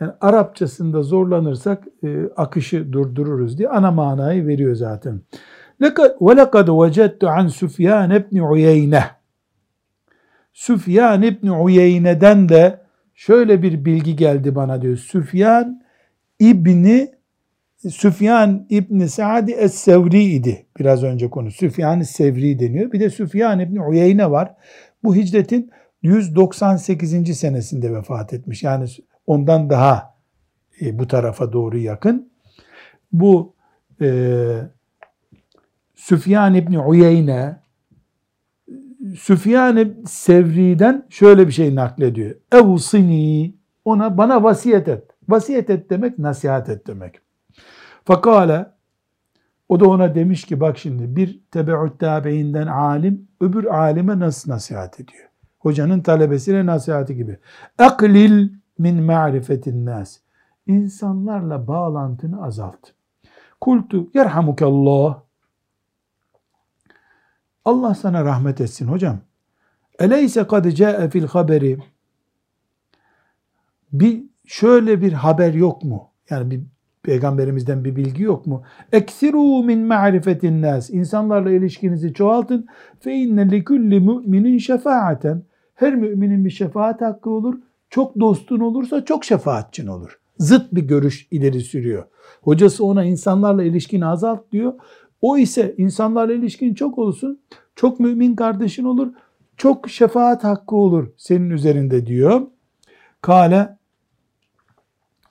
Yani 0.00 0.12
Arapçasında 0.20 1.02
zorlanırsak 1.02 1.84
e, 2.04 2.24
akışı 2.36 2.92
durdururuz 2.92 3.58
diye 3.58 3.68
ana 3.68 3.90
manayı 3.90 4.46
veriyor 4.46 4.74
zaten. 4.74 5.20
وَلَقَدْ 5.80 6.66
وَجَدْتُ 6.66 7.24
عَنْ 7.24 7.48
سُفْيَانَ 7.48 8.12
اِبْنِ 8.18 8.38
عُيَيْنَةِ 8.40 9.13
Süfyan 10.55 11.21
İbni 11.21 11.51
Uyeyne'den 11.51 12.49
de 12.49 12.81
şöyle 13.13 13.61
bir 13.61 13.85
bilgi 13.85 14.15
geldi 14.15 14.55
bana 14.55 14.81
diyor. 14.81 14.97
Süfyan 14.97 15.81
İbni 16.39 17.11
Süfyan 17.89 18.65
İbni 18.69 19.09
Sa'di 19.09 19.51
Es-Sevri 19.51 20.23
idi. 20.23 20.65
Biraz 20.79 21.03
önce 21.03 21.29
konu. 21.29 21.51
Süfyan 21.51 22.01
Sevri 22.01 22.59
deniyor. 22.59 22.91
Bir 22.91 22.99
de 22.99 23.09
Süfyan 23.09 23.59
İbni 23.59 23.81
Uyeyne 23.81 24.31
var. 24.31 24.55
Bu 25.03 25.15
hicretin 25.15 25.71
198. 26.01 27.37
senesinde 27.37 27.93
vefat 27.93 28.33
etmiş. 28.33 28.63
Yani 28.63 28.85
ondan 29.27 29.69
daha 29.69 30.15
e, 30.81 30.99
bu 30.99 31.07
tarafa 31.07 31.53
doğru 31.53 31.77
yakın. 31.77 32.31
Bu 33.11 33.53
e, 34.01 34.07
Süfyan 35.95 36.53
İbni 36.53 36.79
Uyeyne 36.79 37.64
Süfyan 39.13 39.95
Sevri'den 40.05 41.05
şöyle 41.09 41.47
bir 41.47 41.51
şey 41.51 41.75
naklediyor. 41.75 42.35
Evsini 42.51 43.55
ona 43.85 44.17
bana 44.17 44.43
vasiyet 44.43 44.87
et. 44.87 45.03
Vasiyet 45.29 45.69
et 45.69 45.89
demek 45.89 46.19
nasihat 46.19 46.69
et 46.69 46.87
demek. 46.87 47.15
Fakale 48.05 48.65
O 49.69 49.79
da 49.79 49.89
ona 49.89 50.15
demiş 50.15 50.43
ki 50.43 50.59
bak 50.59 50.77
şimdi 50.77 51.15
bir 51.15 51.41
tebeut 51.51 51.99
tabiinden 51.99 52.67
alim 52.67 53.27
öbür 53.41 53.65
alime 53.65 54.19
nasıl 54.19 54.51
nasihat 54.51 54.99
ediyor? 54.99 55.29
Hocanın 55.59 56.01
talebesine 56.01 56.65
nasihati 56.65 57.15
gibi. 57.15 57.37
Aklil 57.77 58.49
min 58.77 59.03
ma'rifetin 59.03 59.85
nas. 59.85 60.17
İnsanlarla 60.67 61.67
bağlantını 61.67 62.43
azalt. 62.43 62.79
Kultu 63.61 64.09
yerhamukallah. 64.13 65.24
Allah 67.65 67.95
sana 67.95 68.25
rahmet 68.25 68.61
etsin 68.61 68.87
hocam. 68.87 69.17
Eleyse 69.99 70.47
kad 70.47 70.71
ca'e 70.71 71.09
fil 71.09 71.27
haberi. 71.27 71.77
Bir 73.93 74.23
şöyle 74.45 75.01
bir 75.01 75.13
haber 75.13 75.53
yok 75.53 75.83
mu? 75.83 76.09
Yani 76.29 76.51
bir 76.51 76.61
peygamberimizden 77.03 77.85
bir 77.85 77.95
bilgi 77.95 78.23
yok 78.23 78.45
mu? 78.45 78.63
Eksiru 78.91 79.63
min 79.63 79.79
ma'rifetin 79.79 80.61
nas. 80.61 80.89
İnsanlarla 80.89 81.51
ilişkinizi 81.51 82.13
çoğaltın. 82.13 82.67
Fe 82.99 83.13
inne 83.13 83.51
li 83.51 83.63
kulli 83.63 83.99
mu'minin 83.99 84.57
şefaaten. 84.57 85.43
Her 85.75 85.95
müminin 85.95 86.45
bir 86.45 86.49
şefaat 86.49 87.01
hakkı 87.01 87.29
olur. 87.29 87.55
Çok 87.89 88.19
dostun 88.19 88.59
olursa 88.59 89.05
çok 89.05 89.25
şefaatçin 89.25 89.87
olur. 89.87 90.19
Zıt 90.39 90.75
bir 90.75 90.83
görüş 90.83 91.27
ileri 91.31 91.61
sürüyor. 91.61 92.03
Hocası 92.41 92.85
ona 92.85 93.03
insanlarla 93.03 93.63
ilişkini 93.63 94.05
azalt 94.05 94.51
diyor. 94.51 94.73
O 95.25 95.37
ise 95.37 95.75
insanlarla 95.77 96.33
ilişkin 96.33 96.73
çok 96.73 96.97
olsun. 96.97 97.41
Çok 97.75 97.99
mümin 97.99 98.35
kardeşin 98.35 98.83
olur. 98.83 99.13
Çok 99.57 99.89
şefaat 99.89 100.43
hakkı 100.43 100.75
olur 100.75 101.11
senin 101.17 101.49
üzerinde 101.49 102.05
diyor. 102.05 102.47
Kale 103.21 103.77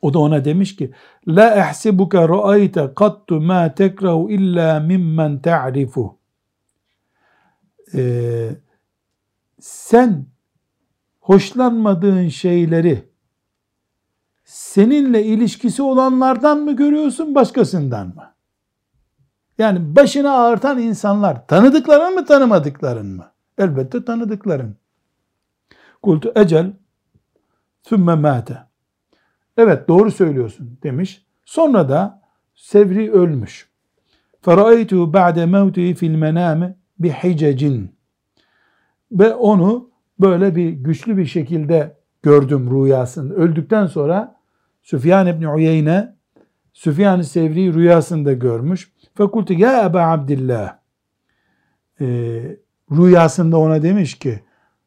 o 0.02 0.14
da 0.14 0.18
ona 0.18 0.44
demiş 0.44 0.76
ki 0.76 0.92
La 1.28 1.68
ehsibuke 1.68 2.28
ra'ayte 2.28 2.94
kattu 2.96 3.40
ma 3.40 3.74
tekrahu 3.74 4.30
illa 4.30 4.80
mimmen 4.80 5.42
ta'rifu. 5.42 6.18
Ee, 7.94 8.50
sen 9.60 10.26
hoşlanmadığın 11.20 12.28
şeyleri 12.28 13.08
seninle 14.44 15.24
ilişkisi 15.24 15.82
olanlardan 15.82 16.58
mı 16.58 16.76
görüyorsun 16.76 17.34
başkasından 17.34 18.06
mı? 18.06 18.33
Yani 19.57 19.95
başını 19.95 20.31
ağırtan 20.31 20.79
insanlar 20.79 21.47
tanıdıkların 21.47 22.15
mı 22.15 22.25
tanımadıkların 22.25 23.07
mı? 23.07 23.31
Elbette 23.57 24.05
tanıdıkların. 24.05 24.75
Kultu 26.01 26.31
ecel 26.35 26.73
sümme 27.83 28.15
mâte. 28.15 28.57
Evet 29.57 29.87
doğru 29.87 30.11
söylüyorsun 30.11 30.79
demiş. 30.83 31.25
Sonra 31.45 31.89
da 31.89 32.21
Sevri 32.55 33.11
ölmüş. 33.11 33.69
فَرَأَيْتُهُ 34.45 35.13
بَعْدَ 35.13 35.37
مَوْتِهِ 35.55 35.95
فِي 35.95 36.05
الْمَنَامِ 36.15 36.73
بِحِجَجٍ 37.01 37.87
Ve 39.11 39.33
onu 39.33 39.89
böyle 40.19 40.55
bir 40.55 40.69
güçlü 40.69 41.17
bir 41.17 41.25
şekilde 41.25 41.97
gördüm 42.23 42.71
rüyasında. 42.71 43.33
Öldükten 43.33 43.85
sonra 43.85 44.35
Süfyan 44.83 45.27
İbni 45.27 45.49
Uyeyne 45.49 46.15
Süfyan-ı 46.73 47.23
Sevri 47.23 47.73
rüyasında 47.73 48.33
görmüş. 48.33 48.91
Fakultu 49.14 49.52
ya 49.52 49.86
Eba 49.86 50.06
Abdillah 50.06 50.78
e, 52.00 52.06
rüyasında 52.90 53.58
ona 53.58 53.82
demiş 53.82 54.18
ki 54.18 54.40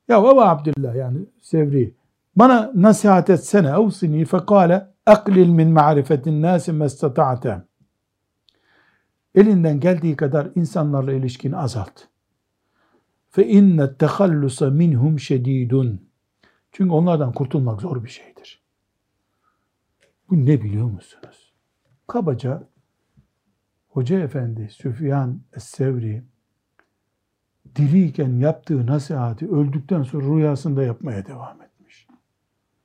ya 0.08 0.18
Eba 0.18 0.50
Abdillah 0.50 0.96
yani 0.96 1.18
Sevri 1.42 1.94
bana 2.36 2.72
nasihat 2.76 3.30
etsene 3.30 3.70
evsini 3.70 4.26
fekale 4.26 4.88
aklil 5.06 5.50
min 5.50 5.72
ma'rifetin 5.72 6.42
nasi 6.42 6.74
mestata'te 6.74 7.62
elinden 9.38 9.80
geldiği 9.80 10.16
kadar 10.16 10.50
insanlarla 10.56 11.14
ilişkini 11.14 11.58
azalt. 11.58 12.02
Fe 13.30 13.48
inne 13.48 13.98
tehallusa 13.98 14.70
minhum 14.70 15.20
şedidun. 15.20 16.08
Çünkü 16.72 16.92
onlardan 16.92 17.32
kurtulmak 17.32 17.82
zor 17.82 18.04
bir 18.04 18.10
şeydir. 18.10 18.62
Bu 20.30 20.46
ne 20.46 20.62
biliyor 20.62 20.86
musunuz? 20.86 21.54
Kabaca 22.08 22.64
Hoca 23.98 24.20
Efendi 24.20 24.70
Süfyan 24.70 25.40
Es-Sevri 25.54 26.24
diriyken 27.76 28.30
yaptığı 28.30 28.88
nasihati 28.88 29.48
öldükten 29.48 30.04
sonra 30.04 30.36
rüyasında 30.36 30.84
yapmaya 30.84 31.26
devam 31.26 31.62
etmiş. 31.62 32.08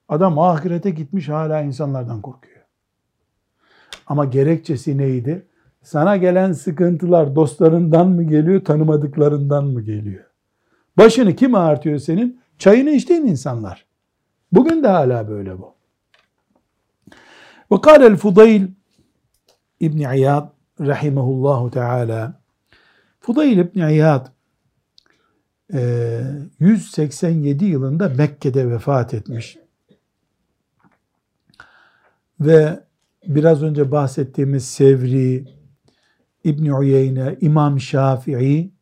Adam 0.09 0.39
ahirete 0.39 0.91
gitmiş 0.91 1.29
hala 1.29 1.61
insanlardan 1.61 2.23
korkuyor. 2.23 2.61
Ama 4.07 4.25
gerekçesi 4.25 4.99
neydi? 4.99 5.47
Sana 5.83 6.17
gelen 6.17 6.53
sıkıntılar 6.53 7.37
dostlarından 7.37 8.09
mı 8.09 8.23
geliyor, 8.23 8.65
tanımadıklarından 8.65 9.65
mı 9.65 9.83
geliyor? 9.83 10.25
Başını 10.97 11.37
kim 11.37 11.55
ağırtıyor 11.55 11.99
senin? 11.99 12.41
Çayını 12.59 12.91
içtiğin 12.91 13.27
insanlar. 13.27 13.87
Bugün 14.53 14.83
de 14.83 14.89
hala 14.89 15.29
böyle 15.29 15.59
bu. 15.59 15.75
Ve 17.73 17.81
kâlel 17.81 18.17
Fudayl 18.17 18.67
İbni 19.81 20.17
İyad 20.17 20.62
rahimehullahu 20.87 21.71
teala 21.71 22.43
Fudayl 23.21 23.59
İbni 23.59 23.93
İyad 23.93 24.27
187 26.61 27.65
yılında 27.65 28.09
Mekke'de 28.09 28.71
vefat 28.71 29.15
etmiş. 29.15 29.59
Ve 32.41 32.81
biraz 33.27 33.63
önce 33.63 33.91
bahsettiğimiz 33.91 34.65
Sevri, 34.65 35.45
İbn 36.45 36.67
Uyeyne, 36.67 37.37
İmam 37.41 37.81
Şafii'nin 37.81 38.73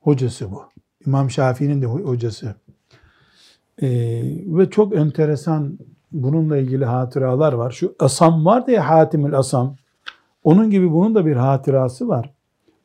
hocası 0.00 0.50
bu. 0.52 0.62
İmam 1.06 1.30
Şafii'nin 1.30 1.82
de 1.82 1.86
hocası. 1.86 2.54
Ee, 3.82 4.22
ve 4.46 4.70
çok 4.70 4.96
enteresan 4.96 5.78
bununla 6.22 6.56
ilgili 6.56 6.84
hatıralar 6.84 7.52
var. 7.52 7.70
Şu 7.70 7.96
Asam 7.98 8.44
vardı 8.44 8.70
ya 8.70 8.88
Hatimül 8.88 9.34
Asam. 9.34 9.76
Onun 10.44 10.70
gibi 10.70 10.92
bunun 10.92 11.14
da 11.14 11.26
bir 11.26 11.36
hatırası 11.36 12.08
var. 12.08 12.34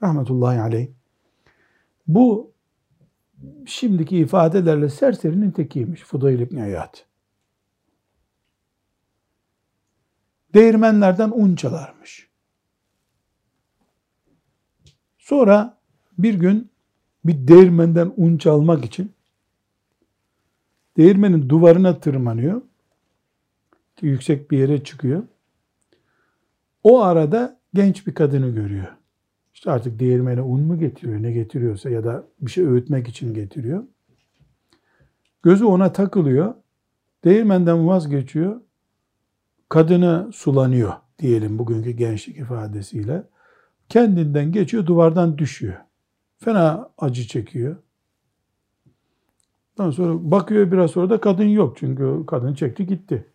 Rahmetullahi 0.03 0.61
aleyh. 0.61 0.87
Bu 2.07 2.51
şimdiki 3.65 4.17
ifadelerle 4.17 4.89
serserinin 4.89 5.51
tekiymiş 5.51 6.01
Fudayl 6.01 6.39
İbni 6.39 6.59
Hayat. 6.59 7.05
Değirmenlerden 10.53 11.31
un 11.35 11.55
çalarmış. 11.55 12.29
Sonra 15.17 15.77
bir 16.17 16.33
gün 16.33 16.71
bir 17.25 17.47
değirmenden 17.47 18.13
un 18.17 18.37
çalmak 18.37 18.85
için 18.85 19.11
değirmenin 20.97 21.49
duvarına 21.49 21.99
tırmanıyor. 21.99 22.61
Yüksek 24.01 24.51
bir 24.51 24.57
yere 24.57 24.83
çıkıyor. 24.83 25.23
O 26.83 27.01
arada 27.01 27.59
genç 27.73 28.07
bir 28.07 28.13
kadını 28.13 28.49
görüyor. 28.49 28.87
İşte 29.53 29.71
artık 29.71 29.99
değirmene 29.99 30.41
un 30.41 30.61
mu 30.61 30.79
getiriyor, 30.79 31.23
ne 31.23 31.31
getiriyorsa 31.31 31.89
ya 31.89 32.03
da 32.03 32.23
bir 32.41 32.51
şey 32.51 32.65
öğütmek 32.65 33.07
için 33.07 33.33
getiriyor. 33.33 33.83
Gözü 35.43 35.65
ona 35.65 35.93
takılıyor. 35.93 36.53
Değirmenden 37.23 37.87
vazgeçiyor. 37.87 38.61
Kadını 39.69 40.29
sulanıyor 40.33 40.93
diyelim 41.19 41.59
bugünkü 41.59 41.91
gençlik 41.91 42.37
ifadesiyle. 42.37 43.23
Kendinden 43.89 44.51
geçiyor, 44.51 44.85
duvardan 44.85 45.37
düşüyor. 45.37 45.77
Fena 46.37 46.89
acı 46.97 47.27
çekiyor. 47.27 47.75
Ondan 49.79 49.91
sonra 49.91 50.31
bakıyor 50.31 50.71
biraz 50.71 50.91
sonra 50.91 51.09
da 51.09 51.21
kadın 51.21 51.47
yok. 51.47 51.77
Çünkü 51.77 52.23
kadın 52.27 52.53
çekti 52.53 52.85
gitti. 52.85 53.30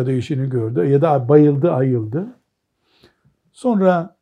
Ya 0.00 0.06
da 0.06 0.12
işini 0.12 0.48
gördü 0.48 0.86
ya 0.86 1.02
da 1.02 1.28
bayıldı, 1.28 1.72
ayıldı. 1.72 2.26
Sonra 3.52 4.16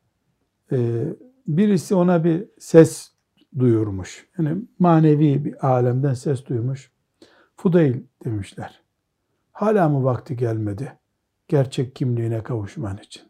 e, 0.73 1.05
birisi 1.47 1.95
ona 1.95 2.25
bir 2.25 2.45
ses 2.59 3.13
duyurmuş. 3.59 4.29
Yani 4.39 4.63
manevi 4.79 5.45
bir 5.45 5.67
alemden 5.67 6.15
ses 6.15 6.47
duymuş. 6.47 6.91
Fudayl 7.57 7.95
demişler. 8.25 8.83
Hala 9.53 9.89
mı 9.89 10.05
vakti 10.05 10.37
gelmedi 10.37 10.99
gerçek 11.49 11.97
kimliğine 11.97 12.43
kavuşman 12.43 12.97
için? 12.97 13.23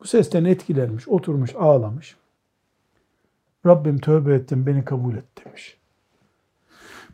Bu 0.00 0.06
sesten 0.06 0.44
etkilenmiş, 0.44 1.08
oturmuş, 1.08 1.54
ağlamış. 1.56 2.16
Rabbim 3.66 3.98
tövbe 3.98 4.34
ettim, 4.34 4.66
beni 4.66 4.84
kabul 4.84 5.16
et 5.16 5.44
demiş. 5.44 5.78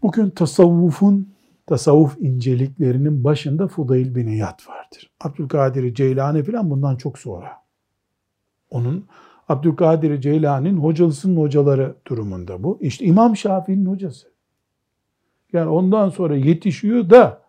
Bugün 0.03 0.31
tasavvufun, 0.31 1.34
tasavvuf 1.66 2.16
inceliklerinin 2.20 3.24
başında 3.24 3.68
Fudayl 3.68 4.14
bin 4.14 4.27
İyad 4.27 4.61
vardır. 4.68 5.11
Abdülkadir 5.20 5.94
Ceylani 5.94 6.42
falan 6.42 6.70
bundan 6.70 6.96
çok 6.96 7.18
sonra. 7.18 7.53
Onun 8.70 9.07
Abdülkadir 9.48 10.20
Ceylani'nin 10.20 10.77
hocalısının 10.77 11.37
hocaları 11.37 11.96
durumunda 12.07 12.62
bu. 12.62 12.79
İşte 12.81 13.05
İmam 13.05 13.37
Şafii'nin 13.37 13.87
hocası. 13.87 14.29
Yani 15.53 15.68
ondan 15.68 16.09
sonra 16.09 16.37
yetişiyor 16.37 17.11
da 17.11 17.42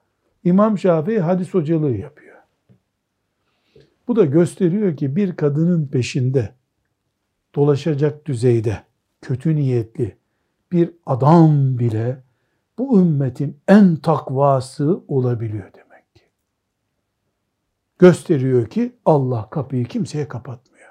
İmam 0.43 0.77
Şafii 0.77 1.19
hadis 1.19 1.53
hocalığı 1.53 1.95
yapıyor. 1.95 2.35
Bu 4.07 4.15
da 4.15 4.25
gösteriyor 4.25 4.97
ki 4.97 5.15
bir 5.15 5.35
kadının 5.35 5.87
peşinde 5.87 6.53
dolaşacak 7.55 8.25
düzeyde 8.25 8.83
kötü 9.21 9.55
niyetli 9.55 10.17
bir 10.71 10.91
adam 11.05 11.79
bile 11.79 12.23
bu 12.77 12.99
ümmetin 12.99 13.57
en 13.67 13.95
takvası 13.95 15.03
olabiliyor 15.07 15.71
demek 15.73 16.15
ki. 16.15 16.23
Gösteriyor 17.99 18.67
ki 18.67 18.95
Allah 19.05 19.49
kapıyı 19.49 19.85
kimseye 19.85 20.27
kapatmıyor. 20.27 20.89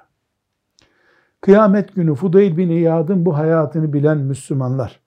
Kıyamet 1.41 1.95
günü 1.95 2.15
Fudayl 2.15 2.57
bin 2.57 2.69
İyad'ın 2.69 3.25
bu 3.25 3.37
hayatını 3.37 3.93
bilen 3.93 4.17
Müslümanlar, 4.17 4.99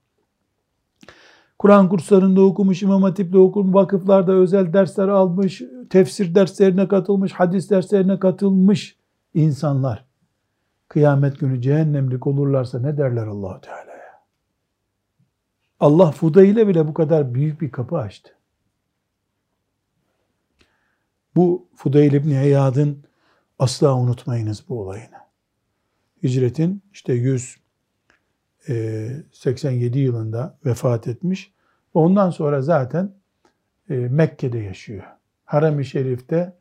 Kur'an 1.59 1.89
kurslarında 1.89 2.41
okumuş, 2.41 2.83
İmam 2.83 3.03
Hatip'te 3.03 3.39
okumuş, 3.39 3.75
vakıflarda 3.75 4.33
özel 4.33 4.73
dersler 4.73 5.09
almış, 5.09 5.63
tefsir 5.91 6.35
derslerine 6.35 6.89
katılmış, 6.89 7.33
hadis 7.33 7.71
derslerine 7.71 8.19
katılmış 8.19 8.97
insanlar 9.35 10.05
kıyamet 10.89 11.41
günü 11.41 11.63
cehennemlik 11.63 12.27
olurlarsa 12.27 12.81
ne 12.81 12.97
derler 12.97 13.27
allah 13.27 13.61
Teala'ya? 13.61 13.88
Allah 15.81 16.11
Fudayl'e 16.11 16.69
bile 16.69 16.89
bu 16.89 16.95
kadar 16.95 17.35
büyük 17.35 17.61
bir 17.61 17.71
kapı 17.71 17.97
açtı. 17.97 18.31
Bu 21.37 21.69
Fudayl 21.75 22.13
İbni 22.13 22.39
Eyad'ın 22.39 23.05
asla 23.59 23.97
unutmayınız 23.97 24.65
bu 24.69 24.81
olayını. 24.81 25.17
Hicretin 26.23 26.83
işte 26.93 27.13
187 27.13 29.99
e, 29.99 30.03
yılında 30.03 30.59
vefat 30.65 31.09
etmiş. 31.09 31.53
Ondan 31.95 32.31
sonra 32.31 32.63
zaten 32.63 33.15
e, 33.91 33.95
Mekke'de 33.95 34.59
yaşıyor. 34.59 35.05
Harem-i 35.45 35.85
Şerif'te 35.85 36.57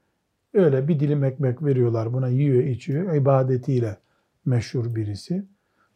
öyle 0.54 0.88
bir 0.88 1.00
dilim 1.00 1.24
ekmek 1.24 1.64
veriyorlar 1.64 2.14
buna 2.14 2.28
yiyor 2.28 2.64
içiyor 2.64 3.16
ibadetiyle 3.16 3.98
meşhur 4.46 4.96
birisi. 4.96 5.46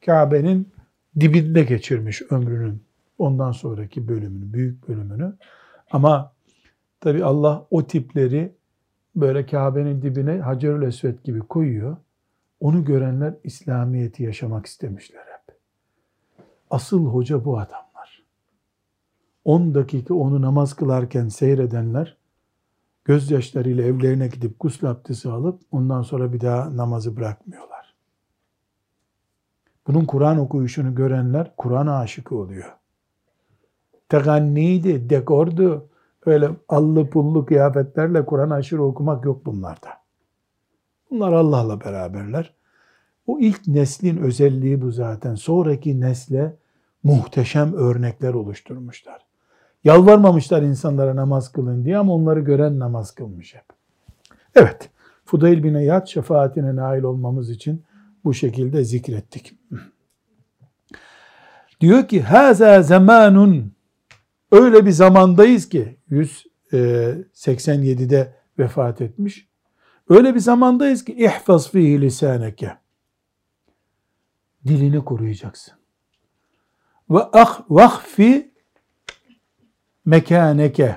Kabe'nin 0.05 0.73
dibinde 1.19 1.63
geçirmiş 1.63 2.21
ömrünün 2.29 2.83
ondan 3.21 3.51
sonraki 3.51 4.07
bölümünü, 4.07 4.53
büyük 4.53 4.87
bölümünü. 4.87 5.33
Ama 5.91 6.33
tabi 6.99 7.25
Allah 7.25 7.67
o 7.71 7.87
tipleri 7.87 8.55
böyle 9.15 9.45
Kabe'nin 9.45 10.01
dibine 10.01 10.39
Hacerül 10.39 10.87
Esved 10.87 11.19
gibi 11.23 11.39
koyuyor. 11.39 11.97
Onu 12.59 12.85
görenler 12.85 13.33
İslamiyet'i 13.43 14.23
yaşamak 14.23 14.65
istemişler 14.65 15.19
hep. 15.19 15.55
Asıl 16.69 17.05
hoca 17.05 17.45
bu 17.45 17.57
adamlar. 17.59 18.23
10 19.45 19.73
dakika 19.73 20.13
onu 20.13 20.41
namaz 20.41 20.73
kılarken 20.73 21.27
seyredenler 21.27 22.17
gözyaşlarıyla 23.05 23.83
evlerine 23.83 24.27
gidip 24.27 24.59
gusül 24.59 24.89
abdesti 24.89 25.29
alıp 25.29 25.61
ondan 25.71 26.01
sonra 26.01 26.33
bir 26.33 26.41
daha 26.41 26.77
namazı 26.77 27.17
bırakmıyorlar. 27.17 27.95
Bunun 29.87 30.05
Kur'an 30.05 30.37
okuyuşunu 30.37 30.95
görenler 30.95 31.51
Kur'an 31.57 31.87
aşıkı 31.87 32.35
oluyor. 32.35 32.80
Teganniydi, 34.11 35.09
dekordu, 35.09 35.89
öyle 36.25 36.49
allı 36.69 37.09
pullu 37.09 37.45
kıyafetlerle 37.45 38.25
Kur'an 38.25 38.49
aşırı 38.49 38.83
okumak 38.83 39.25
yok 39.25 39.45
bunlarda. 39.45 39.89
Bunlar 41.11 41.33
Allah'la 41.33 41.81
beraberler. 41.81 42.53
O 43.27 43.39
ilk 43.39 43.67
neslin 43.67 44.17
özelliği 44.17 44.81
bu 44.81 44.91
zaten. 44.91 45.35
Sonraki 45.35 46.01
nesle 46.01 46.55
muhteşem 47.03 47.73
örnekler 47.73 48.33
oluşturmuşlar. 48.33 49.25
Yalvarmamışlar 49.83 50.61
insanlara 50.61 51.15
namaz 51.15 51.51
kılın 51.51 51.85
diye 51.85 51.97
ama 51.97 52.13
onları 52.13 52.39
gören 52.39 52.79
namaz 52.79 53.11
kılmış 53.11 53.55
hep. 53.55 53.65
Evet, 54.55 54.89
Fudayl 55.25 55.63
bin 55.63 55.73
Eyyad 55.73 56.07
şefaatine 56.07 56.75
nail 56.75 57.03
olmamız 57.03 57.49
için 57.49 57.83
bu 58.23 58.33
şekilde 58.33 58.83
zikrettik. 58.83 59.53
Diyor 61.81 62.07
ki, 62.07 62.21
haza 62.21 62.81
zamanun 62.81 63.73
öyle 64.51 64.85
bir 64.85 64.91
zamandayız 64.91 65.69
ki 65.69 65.97
187'de 66.11 68.17
e, 68.17 68.33
vefat 68.59 69.01
etmiş. 69.01 69.47
Öyle 70.09 70.35
bir 70.35 70.39
zamandayız 70.39 71.05
ki 71.05 71.25
ihfaz 71.25 71.71
fihi 71.71 72.01
lisaneke. 72.01 72.77
Dilini 74.67 75.05
koruyacaksın. 75.05 75.73
Ve 77.09 77.19
ah 77.33 77.61
vahfi 77.69 78.51
mekaneke. 80.05 80.95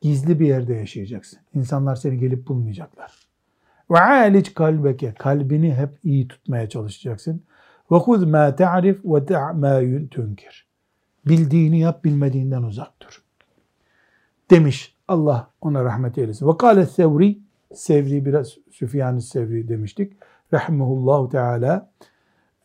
Gizli 0.00 0.40
bir 0.40 0.46
yerde 0.46 0.74
yaşayacaksın. 0.74 1.38
İnsanlar 1.54 1.96
seni 1.96 2.18
gelip 2.18 2.48
bulmayacaklar. 2.48 3.12
Ve 3.90 4.00
alic 4.00 4.54
kalbeke. 4.54 5.14
Kalbini 5.14 5.74
hep 5.74 5.90
iyi 6.02 6.28
tutmaya 6.28 6.68
çalışacaksın. 6.68 7.44
Ve 7.90 7.96
huz 7.96 8.24
ma 8.24 8.56
ta'rif 8.56 9.04
ve 9.04 9.28
da' 9.28 9.52
ma 9.52 9.80
tunkir. 10.10 10.63
Bildiğini 11.26 11.80
yap, 11.80 12.04
bilmediğinden 12.04 12.62
uzak 12.62 13.00
dur. 13.00 13.22
Demiş 14.50 14.94
Allah 15.08 15.50
ona 15.60 15.84
rahmet 15.84 16.18
eylesin. 16.18 16.48
Ve 16.48 16.56
kâle 16.56 16.86
sevri, 16.86 17.38
sevri 17.74 18.24
biraz 18.24 18.54
Süfyan-ı 18.70 19.22
Sevri 19.22 19.68
demiştik. 19.68 20.12
Rahimehullahu 20.52 21.28
Teala. 21.28 21.90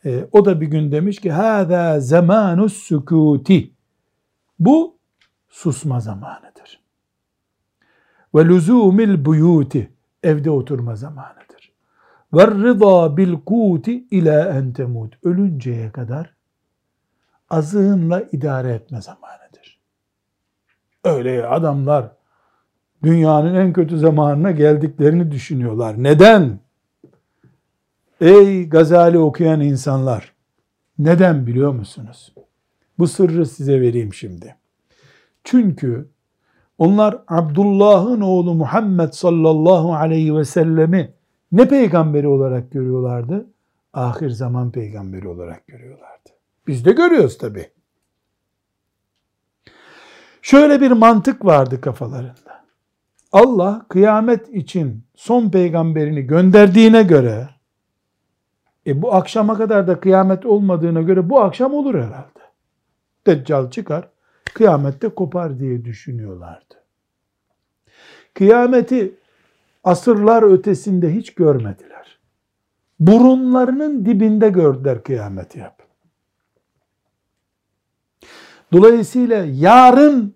E, 0.04 0.28
o 0.32 0.44
da 0.44 0.60
bir 0.60 0.66
gün 0.66 0.92
demiş 0.92 1.18
ki 1.20 1.32
hâzâ 1.32 2.00
zamânus 2.00 2.90
sükûti. 2.90 3.70
Bu 4.58 4.96
susma 5.48 6.00
zamanıdır. 6.00 6.80
Ve 8.34 8.44
lüzûmil 8.44 9.24
buyuti 9.24 9.92
evde 10.22 10.50
oturma 10.50 10.96
zamanıdır. 10.96 11.72
Ve 12.34 12.46
rıza 12.46 13.16
bil 13.16 13.34
kuti 13.46 14.04
ila 14.10 14.58
en. 14.58 14.74
Ölünceye 15.24 15.90
kadar 15.90 16.34
azığınla 17.50 18.22
idare 18.32 18.72
etme 18.72 19.02
zamanıdır. 19.02 19.80
Öyle 21.04 21.46
adamlar 21.46 22.12
dünyanın 23.02 23.54
en 23.54 23.72
kötü 23.72 23.98
zamanına 23.98 24.50
geldiklerini 24.50 25.30
düşünüyorlar. 25.30 26.02
Neden? 26.02 26.58
Ey 28.20 28.68
Gazali 28.68 29.18
okuyan 29.18 29.60
insanlar, 29.60 30.32
neden 30.98 31.46
biliyor 31.46 31.72
musunuz? 31.72 32.34
Bu 32.98 33.06
sırrı 33.06 33.46
size 33.46 33.80
vereyim 33.80 34.14
şimdi. 34.14 34.56
Çünkü 35.44 36.08
onlar 36.78 37.22
Abdullah'ın 37.28 38.20
oğlu 38.20 38.54
Muhammed 38.54 39.12
sallallahu 39.12 39.94
aleyhi 39.94 40.36
ve 40.36 40.44
sellemi 40.44 41.14
ne 41.52 41.68
peygamberi 41.68 42.28
olarak 42.28 42.70
görüyorlardı? 42.70 43.46
Ahir 43.92 44.30
zaman 44.30 44.70
peygamberi 44.70 45.28
olarak 45.28 45.66
görüyorlardı. 45.66 46.19
Biz 46.70 46.84
de 46.84 46.92
görüyoruz 46.92 47.38
tabi. 47.38 47.70
Şöyle 50.42 50.80
bir 50.80 50.90
mantık 50.90 51.44
vardı 51.44 51.80
kafalarında. 51.80 52.64
Allah 53.32 53.86
kıyamet 53.88 54.48
için 54.48 55.04
son 55.14 55.50
peygamberini 55.50 56.22
gönderdiğine 56.22 57.02
göre 57.02 57.48
e 58.86 59.02
bu 59.02 59.14
akşama 59.14 59.58
kadar 59.58 59.86
da 59.86 60.00
kıyamet 60.00 60.46
olmadığına 60.46 61.02
göre 61.02 61.30
bu 61.30 61.40
akşam 61.40 61.74
olur 61.74 61.94
herhalde. 61.94 62.40
Deccal 63.26 63.70
çıkar, 63.70 64.08
kıyamette 64.54 65.08
kopar 65.08 65.58
diye 65.58 65.84
düşünüyorlardı. 65.84 66.74
Kıyameti 68.34 69.14
asırlar 69.84 70.42
ötesinde 70.42 71.14
hiç 71.14 71.34
görmediler. 71.34 72.18
Burunlarının 73.00 74.06
dibinde 74.06 74.48
gördüler 74.48 75.02
kıyameti 75.02 75.58
yap. 75.58 75.79
Dolayısıyla 78.72 79.44
yarın 79.44 80.34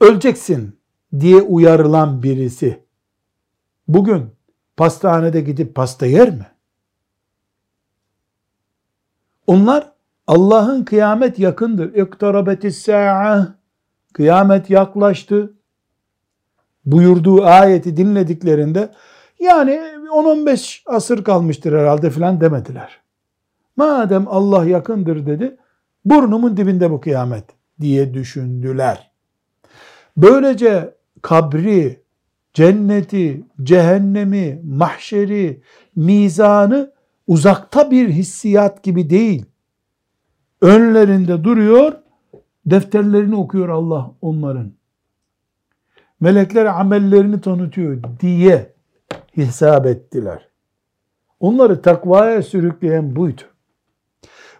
öleceksin 0.00 0.78
diye 1.20 1.42
uyarılan 1.42 2.22
birisi 2.22 2.84
bugün 3.88 4.30
pastanede 4.76 5.40
gidip 5.40 5.74
pasta 5.74 6.06
yer 6.06 6.30
mi? 6.30 6.46
Onlar 9.46 9.92
Allah'ın 10.26 10.84
kıyamet 10.84 11.38
yakındır. 11.38 11.94
İktarabetis 11.94 12.78
sa'a. 12.78 13.54
Kıyamet 14.12 14.70
yaklaştı. 14.70 15.54
Buyurduğu 16.84 17.44
ayeti 17.44 17.96
dinlediklerinde 17.96 18.90
yani 19.40 19.70
10-15 19.70 20.82
asır 20.86 21.24
kalmıştır 21.24 21.72
herhalde 21.72 22.10
filan 22.10 22.40
demediler. 22.40 23.00
Madem 23.76 24.28
Allah 24.28 24.64
yakındır 24.64 25.26
dedi, 25.26 25.56
burnumun 26.04 26.56
dibinde 26.56 26.90
bu 26.90 27.00
kıyamet 27.00 27.44
diye 27.80 28.14
düşündüler. 28.14 29.10
Böylece 30.16 30.94
kabri, 31.22 32.02
cenneti, 32.54 33.44
cehennemi, 33.62 34.60
mahşeri, 34.64 35.62
mizanı 35.96 36.92
uzakta 37.26 37.90
bir 37.90 38.08
hissiyat 38.08 38.82
gibi 38.82 39.10
değil. 39.10 39.46
Önlerinde 40.60 41.44
duruyor, 41.44 41.92
defterlerini 42.66 43.36
okuyor 43.36 43.68
Allah 43.68 44.10
onların. 44.22 44.72
Melekler 46.20 46.64
amellerini 46.64 47.40
tanıtıyor 47.40 48.02
diye 48.20 48.74
hesap 49.34 49.86
ettiler. 49.86 50.48
Onları 51.40 51.82
takvaya 51.82 52.42
sürükleyen 52.42 53.16
buydu. 53.16 53.42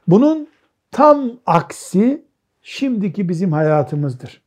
Bunun 0.08 0.48
tam 0.90 1.30
aksi 1.46 2.23
şimdiki 2.64 3.28
bizim 3.28 3.52
hayatımızdır. 3.52 4.42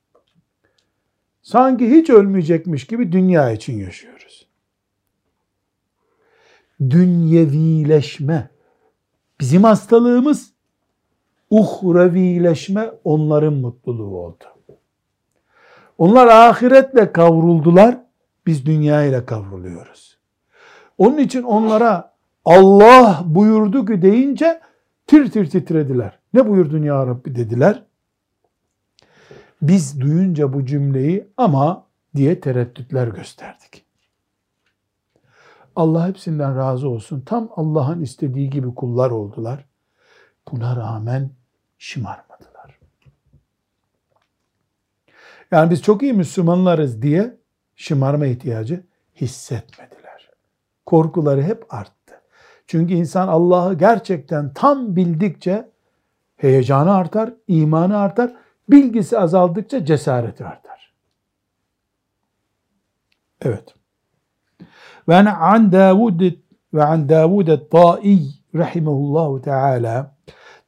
Sanki 1.41 1.91
hiç 1.91 2.09
ölmeyecekmiş 2.09 2.87
gibi 2.87 3.11
dünya 3.11 3.51
için 3.51 3.79
yaşıyoruz. 3.79 4.47
Dünyevileşme 6.89 8.49
bizim 9.39 9.63
hastalığımız, 9.63 10.53
uhrevileşme 11.49 12.91
onların 13.03 13.53
mutluluğu 13.53 14.17
oldu. 14.17 14.43
Onlar 15.97 16.27
ahiretle 16.27 17.11
kavruldular, 17.11 17.97
biz 18.45 18.65
dünya 18.65 19.03
ile 19.03 19.25
kavruluyoruz. 19.25 20.17
Onun 20.97 21.17
için 21.17 21.43
onlara 21.43 22.13
Allah 22.45 23.23
buyurdu 23.25 23.85
ki 23.85 24.01
deyince 24.01 24.61
tir 25.07 25.31
tir 25.31 25.49
titrediler. 25.49 26.19
Ne 26.33 26.49
buyurdun 26.49 26.83
ya 26.83 27.07
Rabbi 27.07 27.35
dediler. 27.35 27.83
Biz 29.61 30.01
duyunca 30.01 30.53
bu 30.53 30.65
cümleyi 30.65 31.27
ama 31.37 31.87
diye 32.15 32.39
tereddütler 32.39 33.07
gösterdik. 33.07 33.85
Allah 35.75 36.07
hepsinden 36.07 36.57
razı 36.57 36.89
olsun. 36.89 37.21
Tam 37.21 37.49
Allah'ın 37.55 38.01
istediği 38.01 38.49
gibi 38.49 38.75
kullar 38.75 39.11
oldular. 39.11 39.65
Buna 40.51 40.75
rağmen 40.75 41.29
şımarmadılar. 41.77 42.79
Yani 45.51 45.71
biz 45.71 45.81
çok 45.81 46.03
iyi 46.03 46.13
Müslümanlarız 46.13 47.01
diye 47.01 47.37
şımarma 47.75 48.25
ihtiyacı 48.25 48.83
hissetmediler. 49.15 50.29
Korkuları 50.85 51.43
hep 51.43 51.73
arttı. 51.73 52.21
Çünkü 52.67 52.93
insan 52.93 53.27
Allah'ı 53.27 53.73
gerçekten 53.73 54.53
tam 54.53 54.95
bildikçe 54.95 55.69
heyecanı 56.35 56.93
artar, 56.93 57.33
imanı 57.47 57.97
artar, 57.97 58.33
bilgisi 58.69 59.19
azaldıkça 59.19 59.85
cesareti 59.85 60.45
artar. 60.45 60.93
Evet. 63.41 63.75
Ve 65.07 65.15
an 65.15 65.71
Davud 65.71 66.21
ve 66.73 66.83
an 66.83 67.09
Davud 67.09 67.47
et-Ta'i 67.47 68.19
rahimehullahu 68.55 69.41
teala 69.41 70.15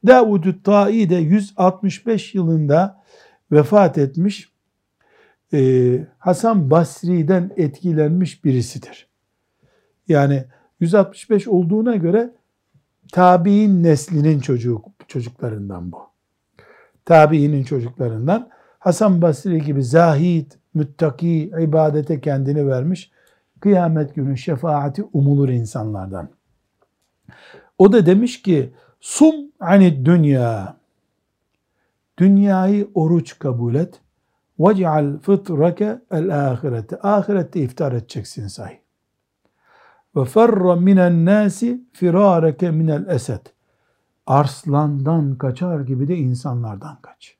Davud 0.06 0.44
et-Ta'i 0.44 1.10
de 1.10 1.16
165 1.16 2.34
yılında 2.34 3.02
vefat 3.52 3.98
etmiş. 3.98 4.50
Ee, 5.52 6.06
Hasan 6.18 6.70
Basri'den 6.70 7.50
etkilenmiş 7.56 8.44
birisidir. 8.44 9.08
Yani 10.08 10.44
165 10.80 11.48
olduğuna 11.48 11.96
göre 11.96 12.34
tabi'in 13.12 13.82
neslinin 13.82 14.40
çocuğu, 14.40 14.82
çocuklarından 15.08 15.92
bu. 15.92 16.09
Tabi'inin 17.10 17.64
çocuklarından. 17.64 18.48
Hasan 18.78 19.22
Basri 19.22 19.62
gibi 19.62 19.84
zahid, 19.84 20.52
müttaki, 20.74 21.52
ibadete 21.60 22.20
kendini 22.20 22.68
vermiş. 22.68 23.10
Kıyamet 23.60 24.14
günü 24.14 24.38
şefaati 24.38 25.02
umulur 25.12 25.48
insanlardan. 25.48 26.28
O 27.78 27.92
da 27.92 28.06
demiş 28.06 28.42
ki, 28.42 28.72
sum 29.00 29.34
ani 29.60 30.04
dünya. 30.06 30.76
Dünyayı 32.18 32.88
oruç 32.94 33.38
kabul 33.38 33.74
et. 33.74 34.00
Fıtrake 35.22 35.98
el 36.10 36.50
ahirete. 36.50 36.98
Ahirette 37.02 37.60
iftar 37.60 37.92
edeceksin 37.92 38.46
sahi 38.46 38.80
ferra 40.14 40.76
minen 40.76 41.24
nasi 41.24 41.80
firareke 41.92 42.70
minel 42.70 43.06
esed. 43.08 43.46
Arslandan 44.30 45.38
kaçar 45.38 45.80
gibi 45.80 46.08
de 46.08 46.16
insanlardan 46.16 46.98
kaç. 47.02 47.36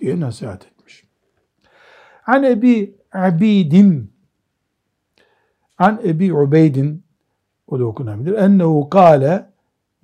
Diye 0.00 0.20
nasihat 0.20 0.66
etmiş. 0.66 1.04
An 2.26 2.42
Ebi 2.42 2.96
Abidin 3.12 4.12
An 5.78 6.00
Ebi 6.04 6.34
Ubeydin 6.34 7.02
o 7.66 7.80
da 7.80 7.84
okunabilir. 7.84 8.32
Ennehu 8.32 8.90
kâle 8.90 9.46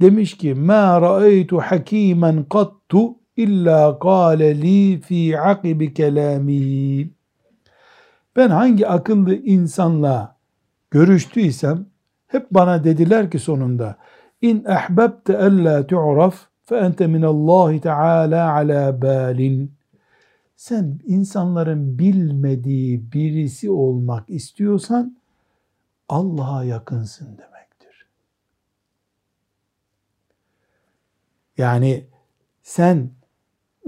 demiş 0.01 0.37
ki 0.37 0.55
ma 0.55 1.03
ra'eytu 1.03 1.59
hakimen 1.59 2.45
kattu 2.45 3.15
illa 3.37 3.99
kâle 3.99 4.63
li 4.63 5.01
fi 5.01 5.41
akibi 5.41 5.95
kelâmi. 5.95 7.11
Ben 8.37 8.49
hangi 8.49 8.89
akıllı 8.89 9.35
insanla 9.35 10.37
görüştüysem 10.91 11.87
hep 12.27 12.51
bana 12.51 12.85
dediler 12.85 13.31
ki 13.31 13.39
sonunda 13.39 13.97
in 14.43 14.65
ahbabte 14.65 15.39
alla 15.39 15.87
tu'raf 15.87 16.47
fe 16.65 16.77
ente 16.77 17.07
min 17.07 17.23
Allah 17.23 17.81
Teala 17.81 18.53
ala 18.55 19.03
balin. 19.03 19.73
Sen 20.57 21.01
insanların 21.07 21.99
bilmediği 21.99 23.13
birisi 23.13 23.71
olmak 23.71 24.31
istiyorsan 24.31 25.17
Allah'a 26.09 26.65
yakınsın 26.65 27.27
demektir. 27.27 28.07
Yani 31.59 32.07
sen 32.63 33.11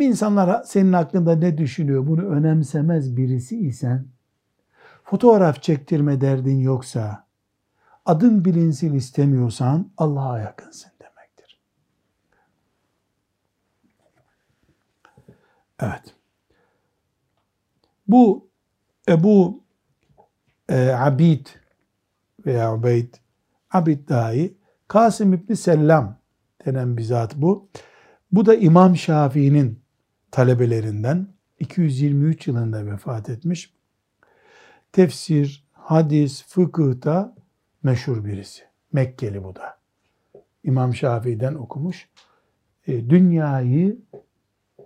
insanlar 0.01 0.63
senin 0.63 0.93
hakkında 0.93 1.37
ne 1.37 1.59
düşünüyor 1.59 2.07
bunu 2.07 2.23
önemsemez 2.23 3.17
birisi 3.17 3.59
isen 3.59 4.07
fotoğraf 5.05 5.63
çektirme 5.63 6.21
derdin 6.21 6.61
yoksa, 6.61 7.24
adın 8.05 8.45
bilinsin 8.45 8.95
istemiyorsan 8.95 9.93
Allah'a 9.97 10.39
yakınsın 10.39 10.91
demektir. 11.01 11.61
Evet. 15.81 16.15
Bu 18.09 18.49
Ebu 19.09 19.65
e, 20.69 20.89
Abid 20.89 21.47
veya 22.47 22.75
Ubeyd 22.75 23.15
Abid 23.73 24.09
dahi 24.09 24.59
Kasım 24.89 25.33
İbni 25.33 25.57
Sellam 25.57 26.19
denen 26.67 26.97
bir 26.97 27.03
zat 27.03 27.37
bu. 27.37 27.69
Bu 28.33 28.47
da 28.47 28.55
İmam 28.55 28.97
Şafii'nin 28.97 29.81
talebelerinden 30.31 31.29
223 31.59 32.47
yılında 32.47 32.87
vefat 32.87 33.29
etmiş 33.31 33.75
tefsir, 34.95 35.65
hadis, 35.73 36.45
fıkıhta 36.45 37.35
meşhur 37.85 38.25
birisi. 38.25 38.63
Mekkeli 38.93 39.45
bu 39.45 39.57
da. 39.57 39.79
İmam 40.65 40.95
Şafii'den 40.95 41.55
okumuş. 41.55 42.09
E, 42.87 43.11
dünyayı 43.11 43.99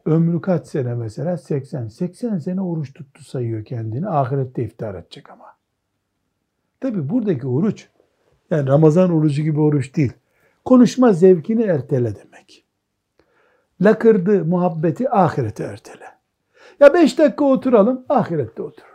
ömrü 0.04 0.40
kaç 0.40 0.66
sene 0.66 0.94
mesela? 0.94 1.38
80. 1.38 1.88
80 1.88 2.38
sene 2.38 2.60
oruç 2.60 2.92
tuttu 2.92 3.24
sayıyor 3.24 3.64
kendini. 3.64 4.08
Ahirette 4.08 4.62
iftar 4.62 4.94
edecek 4.94 5.30
ama. 5.30 5.56
Tabi 6.80 7.08
buradaki 7.08 7.46
oruç 7.46 7.88
yani 8.50 8.68
Ramazan 8.68 9.10
orucu 9.12 9.42
gibi 9.42 9.60
oruç 9.60 9.96
değil. 9.96 10.12
Konuşma 10.64 11.12
zevkini 11.12 11.62
ertele 11.62 12.16
demek. 12.16 12.64
Lakırdı 13.80 14.44
muhabbeti 14.44 15.10
ahirete 15.10 15.64
ertele. 15.64 16.04
Ya 16.80 16.94
beş 16.94 17.18
dakika 17.18 17.44
oturalım, 17.44 18.04
ahirette 18.08 18.62
otur 18.62 18.88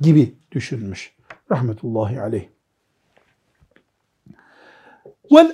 gibi 0.00 0.34
düşünmüş. 0.52 1.17
Rahmetullahi 1.50 2.20
aleyh. 2.20 2.48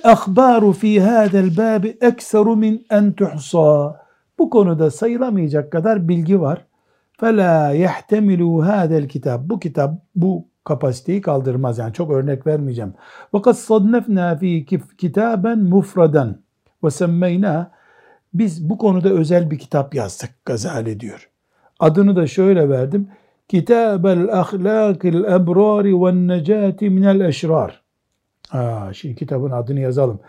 Ahbaru 0.03 0.73
fi 0.73 1.01
hada'l 1.01 1.57
babi 1.57 1.97
ekseru 2.01 2.55
min 2.55 2.85
en 2.89 3.13
tuhsa. 3.13 4.01
Bu 4.39 4.49
konuda 4.49 4.91
sayılamayacak 4.91 5.71
kadar 5.71 6.07
bilgi 6.07 6.41
var. 6.41 6.65
Fela 7.19 7.71
yehtemilu 7.71 8.65
hada'l 8.65 9.07
kitap. 9.07 9.41
Bu 9.49 9.59
kitap 9.59 9.93
bu 10.15 10.47
kapasiteyi 10.63 11.21
kaldırmaz. 11.21 11.77
Yani 11.77 11.93
çok 11.93 12.11
örnek 12.11 12.47
vermeyeceğim. 12.47 12.93
Sadnefna 13.53 14.37
fi 14.37 14.65
kitaben 14.97 15.59
mufradan 15.59 16.37
ve 16.83 16.91
semmeyna 16.91 17.71
biz 18.33 18.69
bu 18.69 18.77
konuda 18.77 19.09
özel 19.09 19.51
bir 19.51 19.59
kitap 19.59 19.95
yazdık 19.95 20.45
Gazali 20.45 20.99
diyor. 20.99 21.29
Adını 21.79 22.15
da 22.15 22.27
şöyle 22.27 22.69
verdim. 22.69 23.09
Kitabel 23.47 24.33
ahlakil 24.33 25.23
ebrari 25.23 26.01
ve 26.01 26.27
necati 26.27 26.89
minel 26.89 27.19
eşrar. 27.19 27.81
Aa, 28.51 28.93
şimdi 28.93 29.15
kitabın 29.15 29.51
adını 29.51 29.79
yazalım. 29.79 30.19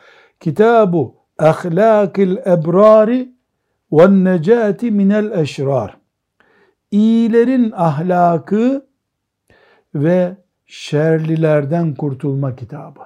Kitabu 0.41 1.15
ahlakil 1.39 2.37
ebrari 2.37 3.33
ve 3.93 4.25
necati 4.25 4.91
minel 4.91 5.39
eşrar. 5.39 5.97
İyilerin 6.91 7.73
ahlakı 7.77 8.87
ve 9.95 10.37
şerlilerden 10.67 11.95
kurtulma 11.95 12.57
kitabı. 12.57 13.01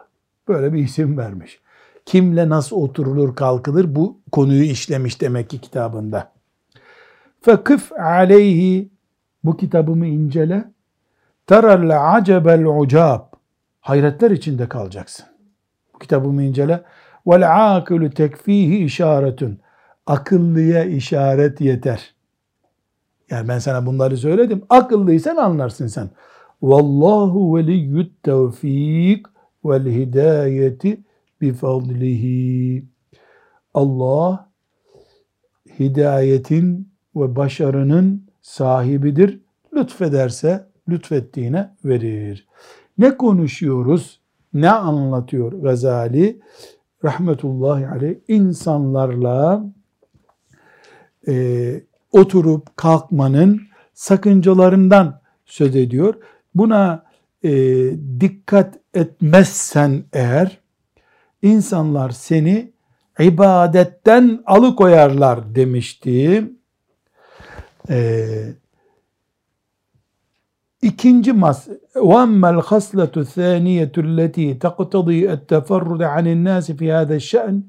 Böyle 0.48 0.72
bir 0.72 0.78
isim 0.78 1.18
vermiş. 1.18 1.60
Kimle 2.06 2.48
nasıl 2.48 2.76
oturulur 2.76 3.36
kalkılır 3.36 3.94
bu 3.96 4.20
konuyu 4.32 4.62
işlemiş 4.62 5.20
demek 5.20 5.50
ki 5.50 5.60
kitabında. 5.60 6.32
Fekıf 7.40 7.92
aleyhi 7.92 8.90
bu 9.44 9.56
kitabımı 9.56 10.06
incele. 10.06 10.64
Teral 11.46 12.16
acebel 12.16 12.64
ucab. 12.66 13.20
Hayretler 13.80 14.30
içinde 14.30 14.68
kalacaksın. 14.68 15.26
Bu 15.94 15.98
kitabımı 15.98 16.42
incele. 16.42 16.82
Vel 17.26 17.76
akilu 17.76 18.10
tekfihi 18.10 18.84
işaretun. 18.84 19.58
Akıllıya 20.06 20.84
işaret 20.84 21.60
yeter. 21.60 22.14
Yani 23.30 23.48
ben 23.48 23.58
sana 23.58 23.86
bunları 23.86 24.16
söyledim. 24.16 24.62
Akıllıysan 24.68 25.36
anlarsın 25.36 25.86
sen. 25.86 26.10
Vallahu 26.62 27.56
veliyyut 27.56 28.22
tevfik 28.22 29.26
vel 29.64 29.86
hidayeti 29.86 31.00
bifadlihi. 31.40 32.84
Allah 33.74 34.50
hidayetin 35.78 36.92
ve 37.16 37.36
başarının 37.36 38.29
sahibidir. 38.42 39.40
Lütfederse 39.74 40.66
lütfettiğine 40.88 41.70
verir. 41.84 42.46
Ne 42.98 43.16
konuşuyoruz? 43.16 44.20
Ne 44.54 44.70
anlatıyor 44.70 45.52
Gazali? 45.52 46.40
Rahmetullahi 47.04 47.88
aleyh 47.88 48.14
insanlarla 48.28 49.64
e, 51.28 51.84
oturup 52.12 52.76
kalkmanın 52.76 53.60
sakıncalarından 53.94 55.20
söz 55.44 55.76
ediyor. 55.76 56.14
Buna 56.54 57.04
e, 57.44 57.50
dikkat 58.20 58.78
etmezsen 58.94 60.04
eğer 60.12 60.58
insanlar 61.42 62.10
seni 62.10 62.72
ibadetten 63.18 64.42
alıkoyarlar 64.46 65.54
demişti. 65.54 66.50
Ee, 67.89 68.53
ikinci 70.81 71.33
mas 71.33 71.67
وَاَمَّا 71.95 72.49
الْخَصْلَةُ 72.55 73.13
الثَّانِيَةُ 73.25 73.93
الَّتِي 74.07 74.47
تَقْتَضِي 74.65 75.19
التَّفَرُّدَ 75.35 76.01
عَنِ 76.15 76.25
النَّاسِ 76.35 76.65
فِي 76.79 76.87
هَذَا 76.97 77.15
الشَّأْنِ 77.15 77.61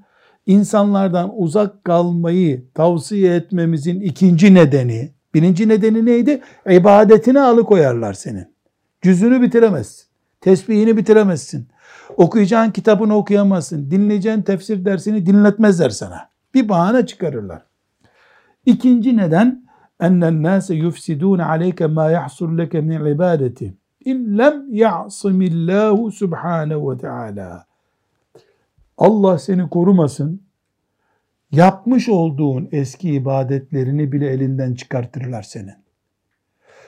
İnsanlardan 0.47 1.33
uzak 1.37 1.85
kalmayı 1.85 2.65
tavsiye 2.75 3.35
etmemizin 3.35 4.01
ikinci 4.01 4.55
nedeni, 4.55 5.13
birinci 5.35 5.69
nedeni 5.69 6.07
neydi? 6.07 6.41
İbadetine 6.71 7.41
alıkoyarlar 7.41 8.13
senin. 8.13 8.47
Cüzünü 9.03 9.43
bitiremezsin. 9.43 10.07
Tesbihini 10.41 10.97
bitiremezsin. 10.97 11.69
Okuyacağın 12.17 12.71
kitabını 12.71 13.17
okuyamazsın. 13.17 13.91
Dinleyeceğin 13.91 14.43
tefsir 14.43 14.85
dersini 14.85 15.27
dinletmezler 15.27 15.91
sana. 15.91 16.29
Bir 16.55 16.69
bahane 16.69 17.07
çıkarırlar. 17.07 17.63
İkinci 18.67 19.17
neden 19.17 19.67
ennen 20.02 20.44
nase 20.44 20.76
yufsidun 20.76 21.40
aleyke 21.40 21.88
ma 21.88 22.12
yahsul 22.12 22.58
leke 22.58 22.82
min 22.82 23.06
ibadeti 23.06 23.74
in 24.06 24.38
lem 24.38 24.74
ya'simillahu 24.74 26.12
subhanehu 26.12 26.92
ve 26.92 26.98
teala. 26.98 27.66
Allah 28.98 29.40
seni 29.40 29.70
korumasın. 29.70 30.42
Yapmış 31.52 32.10
olduğun 32.10 32.70
eski 32.72 33.14
ibadetlerini 33.14 34.12
bile 34.12 34.30
elinden 34.30 34.74
çıkartırlar 34.74 35.44
senin. 35.44 35.76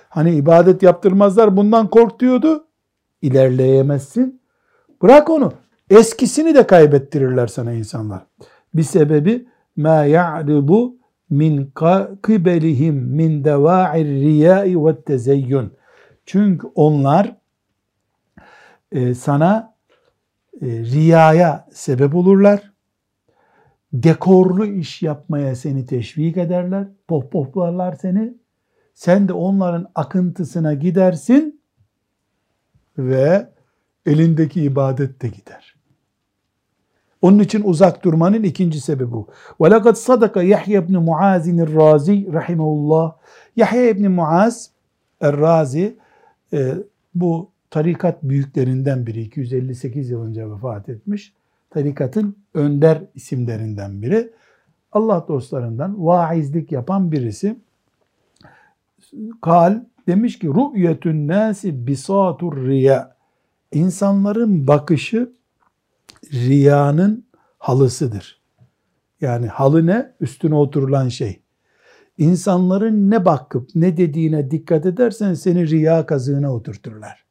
Hani 0.09 0.35
ibadet 0.35 0.83
yaptırmazlar 0.83 1.57
bundan 1.57 1.89
kork 1.89 2.19
diyordu. 2.19 2.67
İlerleyemezsin. 3.21 4.41
Bırak 5.01 5.29
onu. 5.29 5.53
Eskisini 5.89 6.55
de 6.55 6.67
kaybettirirler 6.67 7.47
sana 7.47 7.73
insanlar. 7.73 8.25
Bir 8.73 8.83
sebebi 8.83 9.47
ma 9.75 10.05
ya'ridu 10.05 10.95
min 11.29 11.71
kıbelihim 12.21 12.95
min 12.95 13.43
deva'ir 13.43 14.05
riyai 14.05 14.85
ve 14.85 15.01
tezeyyün. 15.01 15.73
Çünkü 16.25 16.67
onlar 16.75 17.35
e, 18.91 19.13
sana 19.13 19.75
e, 20.61 20.67
riyaya 20.67 21.67
sebep 21.71 22.15
olurlar. 22.15 22.73
Dekorlu 23.93 24.65
iş 24.65 25.01
yapmaya 25.01 25.55
seni 25.55 25.85
teşvik 25.85 26.37
ederler. 26.37 26.87
Pohpohlarlar 27.07 27.93
seni. 27.93 28.33
Sen 28.93 29.27
de 29.27 29.33
onların 29.33 29.91
akıntısına 29.95 30.73
gidersin 30.73 31.61
ve 32.97 33.49
elindeki 34.05 34.61
ibadet 34.61 35.21
de 35.21 35.27
gider. 35.27 35.72
Onun 37.22 37.38
için 37.38 37.62
uzak 37.64 38.04
durmanın 38.04 38.42
ikinci 38.42 38.80
sebebi 38.80 39.12
bu. 39.12 39.26
وَلَقَدْ 39.60 39.92
صَدَقَ 39.92 40.44
Yahya 40.44 40.80
ibn 40.82 40.96
Muaz'in 40.96 41.58
Razi 41.58 42.32
rahimahullah. 42.32 43.16
Yahya 43.56 43.88
ibn 43.88 44.08
Muaz 44.08 44.70
Er-Razi 45.20 45.96
e, 46.52 46.74
bu 47.14 47.50
tarikat 47.70 48.22
büyüklerinden 48.22 49.06
biri. 49.06 49.22
258 49.22 50.10
yıl 50.10 50.22
önce 50.26 50.50
vefat 50.50 50.88
etmiş. 50.88 51.32
Tarikatın 51.70 52.36
önder 52.54 53.02
isimlerinden 53.14 54.02
biri. 54.02 54.30
Allah 54.92 55.24
dostlarından 55.28 56.06
vaizlik 56.06 56.72
yapan 56.72 57.12
birisi. 57.12 57.56
Kal 59.40 59.80
demiş 60.06 60.38
ki 60.38 60.48
rü'yetün 60.48 61.28
nasi 61.28 61.86
bisatur 61.86 62.66
riya. 62.66 63.16
İnsanların 63.72 64.66
bakışı 64.66 65.32
riyanın 66.33 67.25
halısıdır. 67.57 68.41
Yani 69.21 69.47
halı 69.47 69.85
ne? 69.85 70.13
Üstüne 70.19 70.55
oturulan 70.55 71.09
şey. 71.09 71.39
İnsanların 72.17 73.11
ne 73.11 73.25
bakıp 73.25 73.69
ne 73.75 73.97
dediğine 73.97 74.51
dikkat 74.51 74.85
edersen 74.85 75.33
seni 75.33 75.69
riya 75.69 76.05
kazığına 76.05 76.53
oturturlar. 76.53 77.25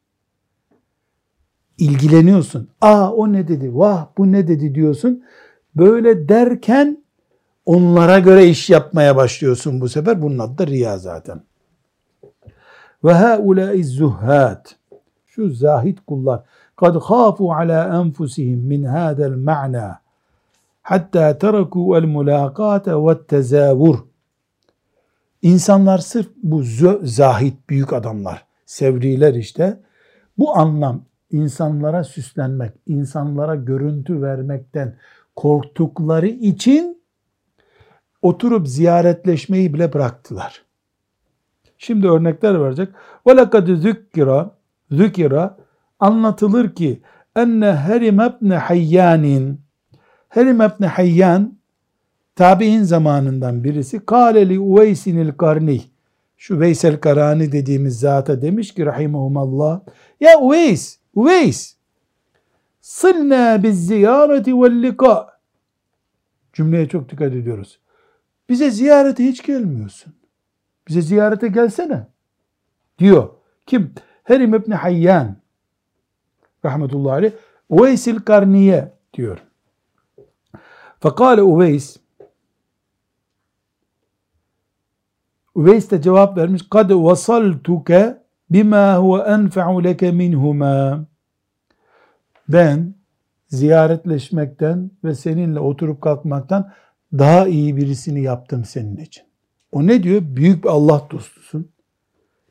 İlgileniyorsun. 1.79 2.69
Aa 2.81 3.13
o 3.13 3.33
ne 3.33 3.49
dedi? 3.49 3.75
Vah 3.75 4.07
bu 4.19 4.33
ne 4.33 4.49
dedi 4.49 4.75
diyorsun. 4.75 5.23
Böyle 5.77 6.29
derken 6.29 7.05
onlara 7.67 8.19
göre 8.19 8.47
iş 8.47 8.71
yapmaya 8.71 9.17
başlıyorsun 9.17 9.81
bu 9.81 9.89
sefer. 9.89 10.23
Bunun 10.23 10.39
adı 10.39 10.59
da 10.59 10.67
riya 10.67 10.99
zaten. 10.99 11.43
Ve 13.05 13.13
haulâi 13.13 13.85
zuhâd. 13.85 14.67
Şu 15.27 15.51
zahit 15.51 15.99
kullar. 16.07 16.45
قد 16.82 16.98
خافوا 16.98 17.56
على 17.56 17.80
أنفسهم 18.02 18.60
من 18.72 18.82
هذا 18.86 19.26
المعنى 19.32 19.90
hatta 20.88 21.38
teraku 21.38 21.98
el 21.98 22.06
mulakate 22.06 22.96
ve 22.96 23.26
tezavur. 23.28 23.98
İnsanlar 25.42 25.98
sırf 25.98 26.28
bu 26.44 26.62
zahit 27.04 27.70
büyük 27.70 27.94
adamlar, 27.94 28.46
sevriler 28.66 29.34
işte 29.34 29.80
bu 30.38 30.58
anlam 30.58 31.02
insanlara 31.32 32.04
süslenmek, 32.04 32.72
insanlara 32.86 33.56
görüntü 33.56 34.22
vermekten 34.22 34.96
korktukları 35.36 36.28
için 36.28 37.02
oturup 38.22 38.68
ziyaretleşmeyi 38.68 39.74
bile 39.74 39.94
bıraktılar. 39.94 40.66
Şimdi 41.78 42.08
örnekler 42.08 42.62
verecek. 42.62 42.90
Ve 43.28 43.38
lekad 43.38 43.68
zükkira 43.68 44.52
zükira 44.92 45.58
anlatılır 46.03 46.75
ki 46.75 47.03
enne 47.37 47.77
Herim 47.77 48.21
ibn 48.21 48.51
Hayyan'in 48.51 49.61
Herim 50.29 50.63
ibn 50.63 50.85
Hayyan 50.85 51.59
tabi'in 52.37 52.83
zamanından 52.83 53.65
birisi 53.65 54.07
kâleli 54.07 54.61
Uveysinil 54.61 55.33
Karni 55.33 55.81
şu 56.37 56.61
Veysel 56.61 57.01
Karani 57.01 57.53
dediğimiz 57.53 58.01
zata 58.01 58.43
demiş 58.43 58.75
ki 58.75 58.87
rahimahumallah 58.87 59.81
ya 60.21 60.39
Uveys 60.39 60.99
Uveys 61.15 61.77
sılna 62.81 63.63
biz 63.63 63.87
ziyareti 63.87 64.61
vel 64.63 64.83
lika 64.83 65.39
cümleye 66.53 66.89
çok 66.89 67.11
dikkat 67.11 67.33
ediyoruz. 67.33 67.81
Bize 68.49 68.71
ziyarete 68.71 69.25
hiç 69.25 69.43
gelmiyorsun. 69.43 70.13
Bize 70.89 71.03
ziyarete 71.03 71.49
gelsene 71.49 72.07
diyor. 72.99 73.29
Kim? 73.67 73.95
Herim 74.25 74.55
ibn 74.55 74.71
Hayyan 74.71 75.42
rahmetullahi 76.65 77.15
aleyh 77.15 77.33
Uveysil 77.69 78.21
Karniye 78.21 78.93
diyor. 79.15 79.39
Fekale 81.01 81.43
Uveys 81.43 81.97
Uveys 85.55 85.91
de 85.91 86.03
cevap 86.03 86.37
vermiş 86.37 86.63
kad 86.71 86.91
vasaltuke 86.91 88.23
bima 88.51 88.97
huve 88.97 89.23
enfa'u 89.23 89.85
leke 89.85 90.13
minhuma 90.13 91.05
ben 92.49 92.95
ziyaretleşmekten 93.49 94.91
ve 95.05 95.15
seninle 95.15 95.61
oturup 95.61 96.01
kalkmaktan 96.01 96.73
daha 97.13 97.47
iyi 97.47 97.77
birisini 97.77 98.23
yaptım 98.23 98.65
senin 98.65 98.97
için. 98.97 99.25
O 99.73 99.87
ne 99.87 100.03
diyor? 100.03 100.23
Büyük 100.25 100.65
bir 100.65 100.69
Allah 100.69 101.07
dostusun. 101.11 101.69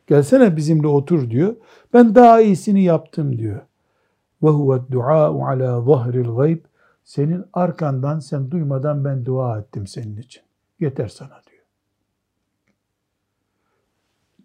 Gelsene 0.08 0.58
bizimle 0.58 0.88
otur 0.88 1.30
diyor. 1.30 1.56
Ben 1.94 2.16
daha 2.16 2.42
iyisini 2.42 2.84
yaptım 2.84 3.38
diyor 3.38 3.62
ve 4.43 4.49
huve 4.49 4.81
dua'u 4.91 5.47
ala 5.47 5.81
zahril 5.83 6.37
gayb 6.37 6.65
senin 7.05 7.45
arkandan 7.53 8.19
sen 8.19 8.51
duymadan 8.51 9.05
ben 9.05 9.25
dua 9.25 9.59
ettim 9.59 9.87
senin 9.87 10.17
için. 10.17 10.43
Yeter 10.81 11.09
sana 11.09 11.41
diyor. 11.51 11.65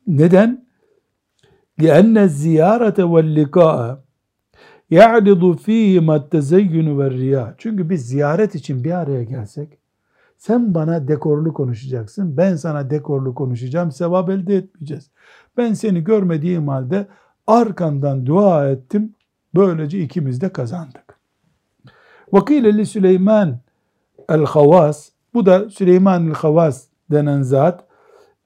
Neden? 0.08 0.66
لِأَنَّ 1.80 2.18
الزِّيَارَةَ 2.28 3.00
وَاللِّقَاءَ 3.14 3.98
يَعْرِضُ 4.92 5.44
ف۪يهِمَا 5.66 6.16
التَّزَيُّنُ 6.22 6.88
وَالرِّيَا 6.98 7.54
Çünkü 7.58 7.90
biz 7.90 8.08
ziyaret 8.08 8.56
için 8.56 8.84
bir 8.84 8.92
araya 8.92 9.24
gelsek, 9.24 9.78
sen 10.38 10.74
bana 10.74 11.08
dekorlu 11.08 11.54
konuşacaksın, 11.54 12.38
ben 12.38 12.56
sana 12.56 12.90
dekorlu 12.90 13.36
konuşacağım, 13.36 13.92
sevap 13.92 14.30
elde 14.30 14.56
etmeyeceğiz. 14.56 15.12
Ben 15.58 15.74
seni 15.74 16.04
görmediğim 16.04 16.68
halde 16.68 17.08
arkandan 17.48 18.26
dua 18.26 18.70
ettim, 18.70 19.15
böylece 19.57 20.01
ikimiz 20.01 20.41
de 20.41 20.49
kazandık. 20.49 21.17
Vakileli 22.33 22.87
Süleyman 22.87 23.59
el-Havas, 24.29 25.11
bu 25.35 25.47
da 25.47 25.71
Süleyman 25.71 26.27
el-Havas 26.27 26.87
denen 27.11 27.43
zat 27.43 27.85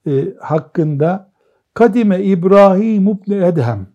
e, 0.07 0.33
hakkında 0.39 1.31
Kadime 1.73 2.23
İbrahim 2.23 3.07
ibn 3.07 3.31
Edhem 3.31 3.87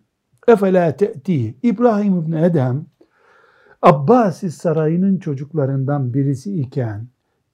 efela 0.48 0.96
te'ti 0.96 1.54
İbrahim 1.62 2.18
ibn 2.18 2.32
Edhem 2.32 2.86
Abbasi 3.82 4.50
sarayının 4.50 5.18
çocuklarından 5.18 6.14
birisi 6.14 6.60
iken 6.60 7.06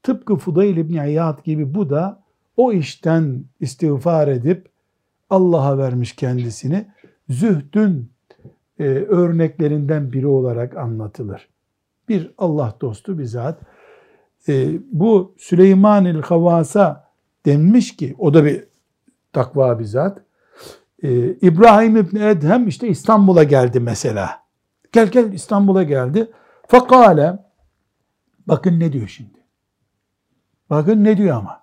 tıpkı 0.03 0.37
Fudayl 0.37 0.77
ibn 0.77 0.95
İyad 0.95 1.45
gibi 1.45 1.75
bu 1.75 1.91
da 1.91 2.23
o 2.57 2.73
işten 2.73 3.45
istiğfar 3.61 4.29
edip 4.29 4.69
Allah'a 5.31 5.79
vermiş 5.79 6.17
kendisini 6.17 6.87
zühdün 7.29 8.12
e, 8.83 8.85
örneklerinden 9.09 10.13
biri 10.13 10.27
olarak 10.27 10.77
anlatılır. 10.77 11.49
Bir 12.09 12.31
Allah 12.39 12.75
dostu 12.81 13.19
bir 13.19 13.25
zat. 13.25 13.61
E, 14.49 14.69
bu 14.93 15.35
Süleyman-ül 15.39 16.23
Havas'a 16.23 17.09
denmiş 17.47 17.97
ki 17.97 18.15
o 18.19 18.35
da 18.35 18.45
bir 18.45 18.65
takva 19.33 19.79
bir 19.79 19.85
zat. 19.85 20.23
Ee, 21.03 21.27
İbrahim 21.27 21.97
İbni 21.97 22.25
Edhem 22.25 22.69
işte 22.69 22.89
İstanbul'a 22.89 23.45
geldi 23.45 23.81
mesela. 23.81 24.43
Gel 24.93 25.09
gel 25.09 25.33
İstanbul'a 25.33 25.83
geldi. 25.83 26.31
Fakale 26.67 27.39
bakın 28.47 28.81
ne 28.81 28.93
diyor 28.93 29.09
şimdi. 29.09 29.39
Bakın 30.71 31.05
ne 31.05 31.17
diyor 31.17 31.37
ama. 31.37 31.63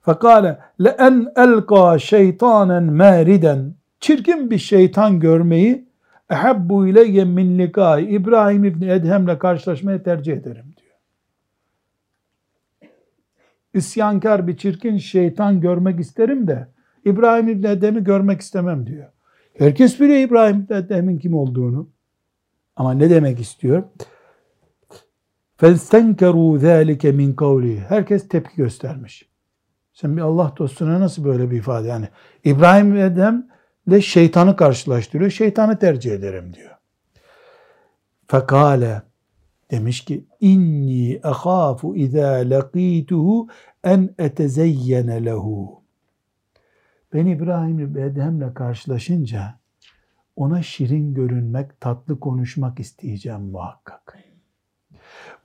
Fakale 0.00 0.58
le 0.84 0.88
en 0.88 1.26
elqa 1.36 1.98
şeytanen 1.98 2.82
meriden 2.82 3.74
çirkin 4.00 4.50
bir 4.50 4.58
şeytan 4.58 5.20
görmeyi 5.20 5.88
ehabbu 6.29 6.87
ileyye 6.87 7.25
min 7.25 7.59
likai 7.59 8.05
İbrahim 8.05 8.63
İbni 8.63 8.91
Edhem'le 8.91 9.39
karşılaşmayı 9.39 10.03
tercih 10.03 10.33
ederim 10.33 10.65
diyor. 10.77 10.95
İsyankar 13.73 14.47
bir 14.47 14.57
çirkin 14.57 14.97
şeytan 14.97 15.61
görmek 15.61 15.99
isterim 15.99 16.47
de 16.47 16.67
İbrahim 17.05 17.47
İbni 17.47 17.67
Edhem'i 17.67 18.03
görmek 18.03 18.41
istemem 18.41 18.87
diyor. 18.87 19.09
Herkes 19.57 19.99
biliyor 19.99 20.19
İbrahim 20.19 20.57
İbni 20.57 20.77
Edhem'in 20.77 21.17
kim 21.17 21.33
olduğunu. 21.33 21.89
Ama 22.75 22.93
ne 22.93 23.09
demek 23.09 23.39
istiyor? 23.39 23.83
فَاسْتَنْكَرُوا 25.59 26.59
ذَٰلِكَ 26.59 27.03
مِنْ 27.03 27.35
قَوْلِهِ 27.35 27.79
Herkes 27.79 28.27
tepki 28.27 28.55
göstermiş. 28.55 29.29
Sen 29.93 30.17
bir 30.17 30.21
Allah 30.21 30.53
dostuna 30.57 30.99
nasıl 30.99 31.23
böyle 31.23 31.51
bir 31.51 31.57
ifade? 31.57 31.87
Yani 31.87 32.07
İbrahim 32.43 32.95
Edhem 32.95 33.47
ile 33.86 34.02
şeytanı 34.02 34.56
karşılaştırıyor. 34.56 35.30
Şeytanı 35.30 35.78
tercih 35.78 36.12
ederim 36.12 36.54
diyor. 36.54 36.70
Fekale 38.28 39.02
demiş 39.70 40.04
ki 40.04 40.24
inni 40.40 41.20
ahafu 41.22 41.96
izâ 41.96 42.42
lakîtuhu 42.44 43.48
en 43.84 44.14
etezeyyene 44.18 45.24
lehu. 45.24 45.82
Ben 47.12 47.26
İbrahim 47.26 47.98
Edhem'le 47.98 48.54
karşılaşınca 48.54 49.54
ona 50.36 50.62
şirin 50.62 51.14
görünmek, 51.14 51.80
tatlı 51.80 52.20
konuşmak 52.20 52.80
isteyeceğim 52.80 53.40
muhakkak. 53.40 54.18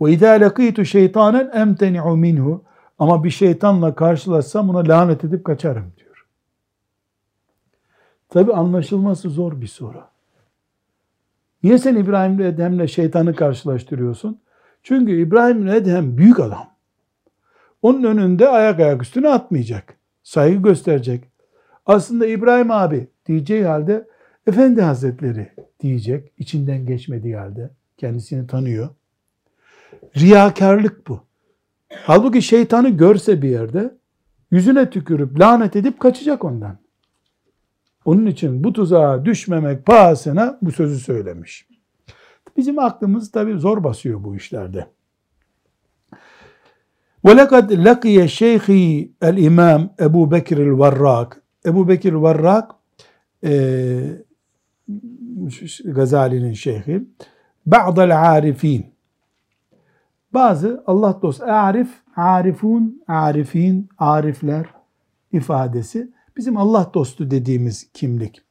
Ve 0.01 0.11
izâ 0.11 0.31
lakîtu 0.31 0.85
şeytanen 0.85 1.51
emteni'u 1.53 2.17
minhu. 2.17 2.63
Ama 2.99 3.23
bir 3.23 3.29
şeytanla 3.29 3.95
karşılaşsam 3.95 4.69
ona 4.69 4.87
lanet 4.87 5.23
edip 5.23 5.45
kaçarım. 5.45 5.93
Tabi 8.29 8.53
anlaşılması 8.53 9.29
zor 9.29 9.61
bir 9.61 9.67
soru. 9.67 10.03
Niye 11.63 11.77
sen 11.77 11.95
İbrahim 11.95 12.41
Edhem'le 12.41 12.87
şeytanı 12.87 13.35
karşılaştırıyorsun? 13.35 14.39
Çünkü 14.83 15.21
İbrahim 15.21 15.67
Edhem 15.67 16.17
büyük 16.17 16.39
adam. 16.39 16.69
Onun 17.81 18.03
önünde 18.03 18.49
ayak 18.49 18.79
ayak 18.79 19.01
üstüne 19.01 19.29
atmayacak. 19.29 19.95
Saygı 20.23 20.61
gösterecek. 20.61 21.23
Aslında 21.85 22.25
İbrahim 22.25 22.71
abi 22.71 23.07
diyeceği 23.25 23.63
halde 23.65 24.07
Efendi 24.47 24.81
Hazretleri 24.81 25.51
diyecek. 25.79 26.31
içinden 26.37 26.85
geçmediği 26.85 27.35
halde. 27.35 27.69
Kendisini 27.97 28.47
tanıyor. 28.47 28.89
Riyakarlık 30.17 31.07
bu. 31.07 31.23
Halbuki 31.89 32.41
şeytanı 32.41 32.89
görse 32.89 33.41
bir 33.41 33.49
yerde 33.49 33.97
yüzüne 34.51 34.89
tükürüp 34.89 35.39
lanet 35.39 35.75
edip 35.75 35.99
kaçacak 35.99 36.45
ondan. 36.45 36.77
Onun 38.08 38.26
için 38.26 38.64
bu 38.64 38.72
tuzağa 38.72 39.24
düşmemek 39.24 39.86
pahasına 39.86 40.58
bu 40.62 40.72
sözü 40.72 41.00
söylemiş. 41.00 41.68
Bizim 42.56 42.78
aklımız 42.78 43.30
tabi 43.30 43.58
zor 43.58 43.84
basıyor 43.84 44.24
bu 44.24 44.36
işlerde. 44.36 44.86
وَلَقَدْ 47.24 47.84
لَقِيَ 47.88 48.24
شَيْخِ 48.24 48.66
الْاِمَامِ 49.22 49.88
Ebu 50.00 50.30
Bekir 50.30 50.58
el-Varrak 50.58 51.42
Ebu 51.66 51.88
Bekir 51.88 52.12
Varrak 52.12 52.70
e, 53.44 54.24
Gazali'nin 55.84 56.52
şeyhi 56.52 57.04
Ba'dal 57.66 58.34
arifin 58.34 58.94
bazı 60.34 60.84
Allah 60.86 61.18
dostu 61.22 61.44
arif, 61.44 61.88
arifun, 62.16 63.02
arifin, 63.08 63.88
arifler 63.98 64.66
ifadesi 65.32 66.12
bizim 66.39 66.57
Allah 66.57 66.91
dostu 66.93 67.31
dediğimiz 67.31 67.91
kimlik. 67.93 68.41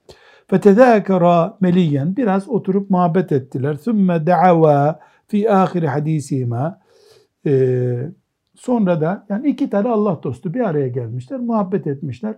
Fetedâkera 0.46 1.56
meliyen 1.60 2.16
biraz 2.16 2.48
oturup 2.48 2.90
muhabbet 2.90 3.32
ettiler. 3.32 3.74
Sümme 3.74 4.26
da'ava 4.26 5.00
fi 5.28 5.52
ahiri 5.52 5.88
hadisima 5.88 6.80
ee, 7.46 8.10
sonra 8.54 9.00
da 9.00 9.26
yani 9.28 9.48
iki 9.48 9.70
tane 9.70 9.88
Allah 9.88 10.20
dostu 10.22 10.54
bir 10.54 10.60
araya 10.60 10.88
gelmişler, 10.88 11.40
muhabbet 11.40 11.86
etmişler. 11.86 12.34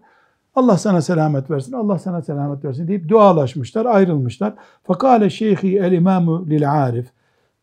Allah 0.54 0.78
sana 0.78 1.02
selamet 1.02 1.50
versin, 1.50 1.72
Allah 1.72 1.98
sana 1.98 2.22
selamet 2.22 2.64
versin 2.64 2.88
deyip 2.88 3.08
dualaşmışlar, 3.08 3.86
ayrılmışlar. 3.86 4.54
Fakale 4.84 5.30
şeyhi 5.30 5.78
el 5.78 5.92
imamu 5.92 6.46
lil 6.46 6.72
arif. 6.72 7.06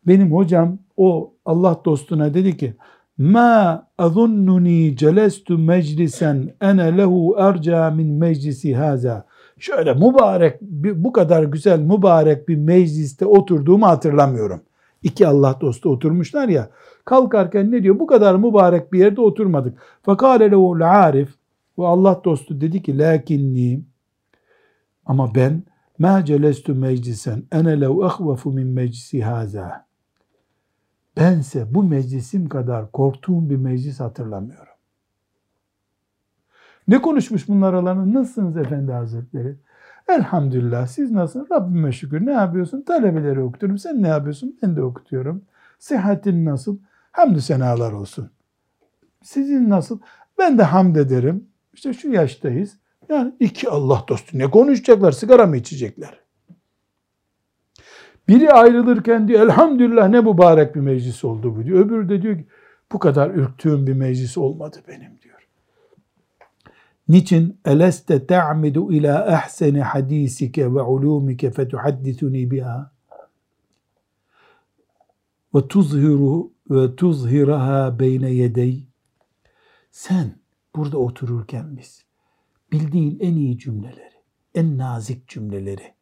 Benim 0.06 0.32
hocam 0.32 0.78
o 0.96 1.32
Allah 1.44 1.80
dostuna 1.84 2.34
dedi 2.34 2.56
ki 2.56 2.74
Ma 3.18 3.86
azunnuni 3.98 4.96
celestu 4.96 5.58
meclisen 5.58 6.54
ene 6.60 6.98
lehu 6.98 7.36
erca 7.38 7.90
min 7.90 8.12
meclisi 8.12 8.74
haza. 8.74 9.26
Şöyle 9.58 9.94
mübarek, 9.94 10.60
bu 10.94 11.12
kadar 11.12 11.42
güzel 11.42 11.80
mübarek 11.80 12.48
bir 12.48 12.56
mecliste 12.56 13.26
oturduğumu 13.26 13.86
hatırlamıyorum. 13.86 14.60
İki 15.02 15.26
Allah 15.26 15.58
dostu 15.60 15.90
oturmuşlar 15.90 16.48
ya. 16.48 16.70
Kalkarken 17.04 17.72
ne 17.72 17.82
diyor? 17.82 17.98
Bu 17.98 18.06
kadar 18.06 18.34
mübarek 18.34 18.92
bir 18.92 18.98
yerde 18.98 19.20
oturmadık. 19.20 19.78
Fakale 20.02 20.50
lehu 20.50 20.78
arif. 20.84 21.28
Bu 21.76 21.86
Allah 21.86 22.20
dostu 22.24 22.60
dedi 22.60 22.82
ki 22.82 22.98
lakinni 22.98 23.84
ama 25.06 25.34
ben 25.34 25.62
ma 25.98 26.24
celestu 26.24 26.74
meclisen 26.74 27.42
ene 27.52 27.80
lev 27.80 27.90
ehvefu 27.90 28.52
min 28.52 28.66
meclisi 28.66 29.22
haza. 29.22 29.87
Bense 31.18 31.74
bu 31.74 31.82
meclisim 31.82 32.48
kadar 32.48 32.92
korktuğum 32.92 33.50
bir 33.50 33.56
meclis 33.56 34.00
hatırlamıyorum. 34.00 34.72
Ne 36.88 37.02
konuşmuş 37.02 37.48
bunlar 37.48 37.74
aralarında? 37.74 38.18
Nasılsınız 38.18 38.56
efendi 38.56 38.92
hazretleri? 38.92 39.56
Elhamdülillah 40.08 40.86
siz 40.86 41.10
nasılsınız? 41.10 41.50
Rabbime 41.50 41.92
şükür. 41.92 42.26
Ne 42.26 42.32
yapıyorsun? 42.32 42.82
Talebeleri 42.82 43.40
okutuyorum. 43.40 43.78
Sen 43.78 44.02
ne 44.02 44.08
yapıyorsun? 44.08 44.58
Ben 44.62 44.76
de 44.76 44.82
okutuyorum. 44.82 45.42
Sıhhatin 45.78 46.44
nasıl? 46.44 46.78
Hamdü 47.12 47.40
senalar 47.40 47.92
olsun. 47.92 48.30
Sizin 49.22 49.70
nasıl? 49.70 50.00
Ben 50.38 50.58
de 50.58 50.62
hamd 50.62 50.96
ederim. 50.96 51.44
İşte 51.72 51.92
şu 51.92 52.10
yaştayız. 52.12 52.78
Yani 53.08 53.34
iki 53.40 53.68
Allah 53.68 54.04
dostu 54.08 54.38
ne 54.38 54.50
konuşacaklar? 54.50 55.12
Sigara 55.12 55.46
mı 55.46 55.56
içecekler? 55.56 56.20
Biri 58.28 58.52
ayrılırken 58.52 59.28
diyor 59.28 59.40
elhamdülillah 59.40 60.08
ne 60.08 60.20
mübarek 60.20 60.74
bir 60.74 60.80
meclis 60.80 61.24
oldu 61.24 61.56
bu 61.56 61.64
diyor. 61.64 61.86
Öbürü 61.86 62.08
de 62.08 62.22
diyor 62.22 62.38
ki 62.38 62.46
bu 62.92 62.98
kadar 62.98 63.30
ürktüğüm 63.30 63.86
bir 63.86 63.92
meclis 63.92 64.38
olmadı 64.38 64.76
benim 64.88 65.18
diyor. 65.22 65.48
Niçin? 67.08 67.60
Eleste 67.64 68.26
te'amidu 68.26 68.92
ila 68.92 69.26
ahseni 69.34 69.80
hadisike 69.82 70.74
ve 70.74 70.82
ulumike 70.82 71.50
fetuhaddisuni 71.50 72.50
biha 72.50 72.92
ve 75.54 75.68
tuzhiru 75.68 76.52
ve 76.70 76.96
tuzhiraha 76.96 77.98
beyne 77.98 78.30
yedey. 78.30 78.84
Sen 79.90 80.34
burada 80.76 80.98
otururken 80.98 81.76
biz 81.76 82.04
bildiğin 82.72 83.18
en 83.20 83.36
iyi 83.36 83.58
cümleleri, 83.58 84.12
en 84.54 84.78
nazik 84.78 85.28
cümleleri, 85.28 85.94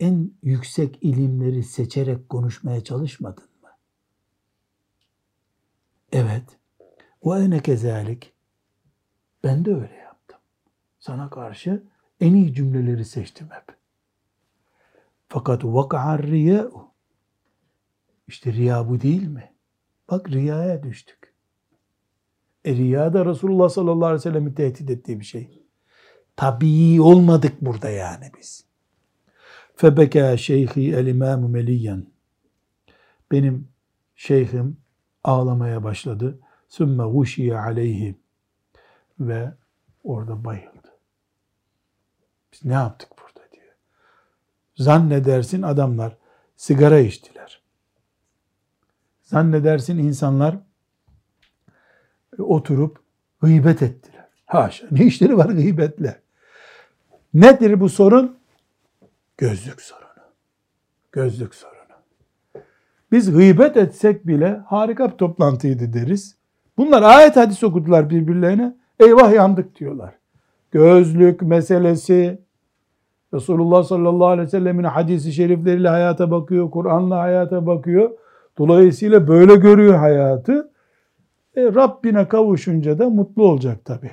en 0.00 0.32
yüksek 0.42 0.98
ilimleri 1.02 1.62
seçerek 1.62 2.28
konuşmaya 2.28 2.84
çalışmadın 2.84 3.48
mı? 3.62 3.68
Evet. 6.12 6.58
Ve 7.24 7.44
ene 7.44 7.62
kezalik. 7.62 8.32
Ben 9.44 9.64
de 9.64 9.74
öyle 9.74 9.96
yaptım. 9.96 10.38
Sana 10.98 11.30
karşı 11.30 11.84
en 12.20 12.34
iyi 12.34 12.54
cümleleri 12.54 13.04
seçtim 13.04 13.48
hep. 13.50 13.76
Fakat 15.28 15.64
vaka'ar 15.64 16.22
riya'u. 16.22 16.94
İşte 18.28 18.52
riya 18.52 18.88
bu 18.88 19.00
değil 19.00 19.26
mi? 19.26 19.54
Bak 20.10 20.28
riyaya 20.28 20.82
düştük. 20.82 21.34
E 22.64 22.74
riya 22.74 23.14
da 23.14 23.26
Resulullah 23.26 23.68
sallallahu 23.68 24.06
aleyhi 24.06 24.18
ve 24.18 24.22
sellem'i 24.22 24.54
tehdit 24.54 24.90
ettiği 24.90 25.20
bir 25.20 25.24
şey. 25.24 25.62
Tabii 26.36 27.00
olmadık 27.00 27.60
burada 27.60 27.90
yani 27.90 28.30
biz. 28.38 28.64
Febeka 29.76 30.36
şeyhi 30.36 30.94
el 30.94 31.06
imamu 31.06 31.48
meliyen. 31.48 32.06
Benim 33.32 33.68
şeyhim 34.14 34.76
ağlamaya 35.24 35.84
başladı. 35.84 36.38
Sümme 36.68 37.04
guşiye 37.04 37.58
aleyhi. 37.58 38.18
Ve 39.20 39.52
orada 40.04 40.44
bayıldı. 40.44 40.98
Biz 42.52 42.64
ne 42.64 42.72
yaptık 42.72 43.08
burada 43.18 43.52
diyor. 43.52 43.74
Zannedersin 44.76 45.62
adamlar 45.62 46.16
sigara 46.56 46.98
içtiler. 46.98 47.62
Zannedersin 49.22 49.98
insanlar 49.98 50.56
oturup 52.38 53.02
gıybet 53.40 53.82
ettiler. 53.82 54.28
Haşa 54.46 54.86
ne 54.90 55.04
işleri 55.04 55.36
var 55.36 55.50
gıybetle. 55.50 56.20
Nedir 57.34 57.80
bu 57.80 57.88
sorun? 57.88 58.38
Gözlük 59.38 59.80
sorunu. 59.80 60.04
Gözlük 61.12 61.54
sorunu. 61.54 61.74
Biz 63.12 63.32
gıybet 63.32 63.76
etsek 63.76 64.26
bile 64.26 64.60
harika 64.66 65.10
bir 65.10 65.16
toplantıydı 65.16 65.92
deriz. 65.92 66.36
Bunlar 66.76 67.02
ayet 67.02 67.36
hadis 67.36 67.64
okudular 67.64 68.10
birbirlerine. 68.10 68.76
Eyvah 69.00 69.32
yandık 69.32 69.80
diyorlar. 69.80 70.14
Gözlük 70.70 71.42
meselesi 71.42 72.44
Resulullah 73.34 73.82
sallallahu 73.84 74.26
aleyhi 74.26 74.46
ve 74.46 74.50
sellemin 74.50 74.84
hadisi 74.84 75.32
şerifleriyle 75.32 75.88
hayata 75.88 76.30
bakıyor, 76.30 76.70
Kur'an'la 76.70 77.18
hayata 77.18 77.66
bakıyor. 77.66 78.10
Dolayısıyla 78.58 79.28
böyle 79.28 79.56
görüyor 79.56 79.94
hayatı. 79.94 80.72
E, 81.56 81.62
Rabbine 81.62 82.28
kavuşunca 82.28 82.98
da 82.98 83.10
mutlu 83.10 83.48
olacak 83.48 83.84
tabi 83.84 84.10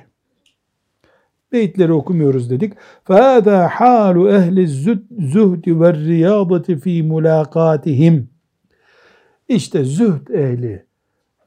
Beyitleri 1.51 1.93
okumuyoruz 1.93 2.49
dedik. 2.49 2.73
فَهَذَا 3.07 3.67
حَالُ 3.67 4.15
اَهْلِ 4.37 4.57
الزُّهْدِ 4.67 5.63
وَالرِّيَاضَةِ 5.63 6.75
ف۪ي 6.75 7.07
مُلَاقَاتِهِمْ 7.07 8.23
İşte 9.47 9.83
zühd 9.83 10.27
ehli 10.27 10.85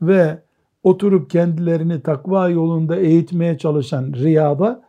ve 0.02 0.38
oturup 0.82 1.30
kendilerini 1.30 2.02
takva 2.02 2.48
yolunda 2.48 2.96
eğitmeye 2.96 3.58
çalışan 3.58 4.12
riyada 4.12 4.82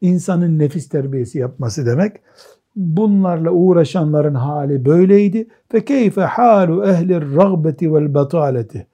insanın 0.00 0.58
nefis 0.58 0.88
terbiyesi 0.88 1.38
yapması 1.38 1.86
demek. 1.86 2.16
Bunlarla 2.76 3.50
uğraşanların 3.50 4.34
hali 4.34 4.84
böyleydi. 4.84 5.48
Ve 5.74 5.84
keyfe 5.84 6.20
halu 6.20 6.84
ehli 6.84 7.36
ragbeti 7.36 7.94
vel 7.94 8.14
bataleti. 8.14 8.86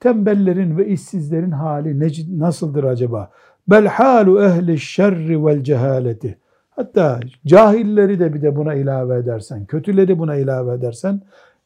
Tembellerin 0.00 0.76
ve 0.76 0.88
işsizlerin 0.88 1.50
hali 1.50 2.00
nasıldır 2.40 2.84
acaba? 2.84 3.30
Bel 3.69 3.87
halu 3.87 4.43
ehli 4.43 4.79
şerri 4.79 5.45
vel 5.45 5.63
cehaleti. 5.63 6.37
Hatta 6.69 7.19
cahilleri 7.45 8.19
de 8.19 8.33
bir 8.33 8.41
de 8.41 8.55
buna 8.55 8.73
ilave 8.73 9.17
edersen, 9.17 9.65
kötüleri 9.65 10.19
buna 10.19 10.35
ilave 10.35 10.73
edersen 10.73 11.21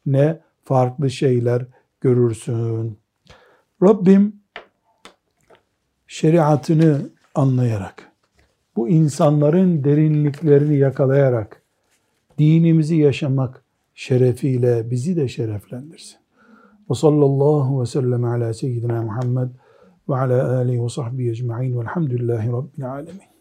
ne 0.06 0.38
farklı 0.64 1.10
şeyler 1.10 1.62
görürsün. 2.00 2.98
Rabbim 3.82 4.36
şeriatını 6.06 6.98
anlayarak, 7.34 8.12
bu 8.76 8.88
insanların 8.88 9.84
derinliklerini 9.84 10.76
yakalayarak 10.76 11.62
dinimizi 12.38 12.96
yaşamak 12.96 13.62
şerefiyle 13.94 14.90
bizi 14.90 15.16
de 15.16 15.28
şereflendirsin. 15.28 16.16
Ve 16.90 16.94
sallallahu 16.94 17.80
ve 17.80 17.86
sellem 17.86 18.24
ala 18.24 18.54
seyyidina 18.54 19.02
Muhammed 19.02 19.48
ve 20.08 20.16
ala 20.16 20.58
alihi 20.58 20.84
ve 20.84 20.88
sahbihi 20.88 21.30
ecma'in 21.30 21.78
velhamdülillahi 21.78 22.52
rabbil 22.52 22.90
alemin. 22.90 23.32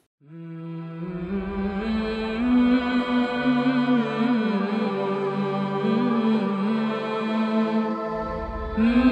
Mm-hmm. 8.77 9.10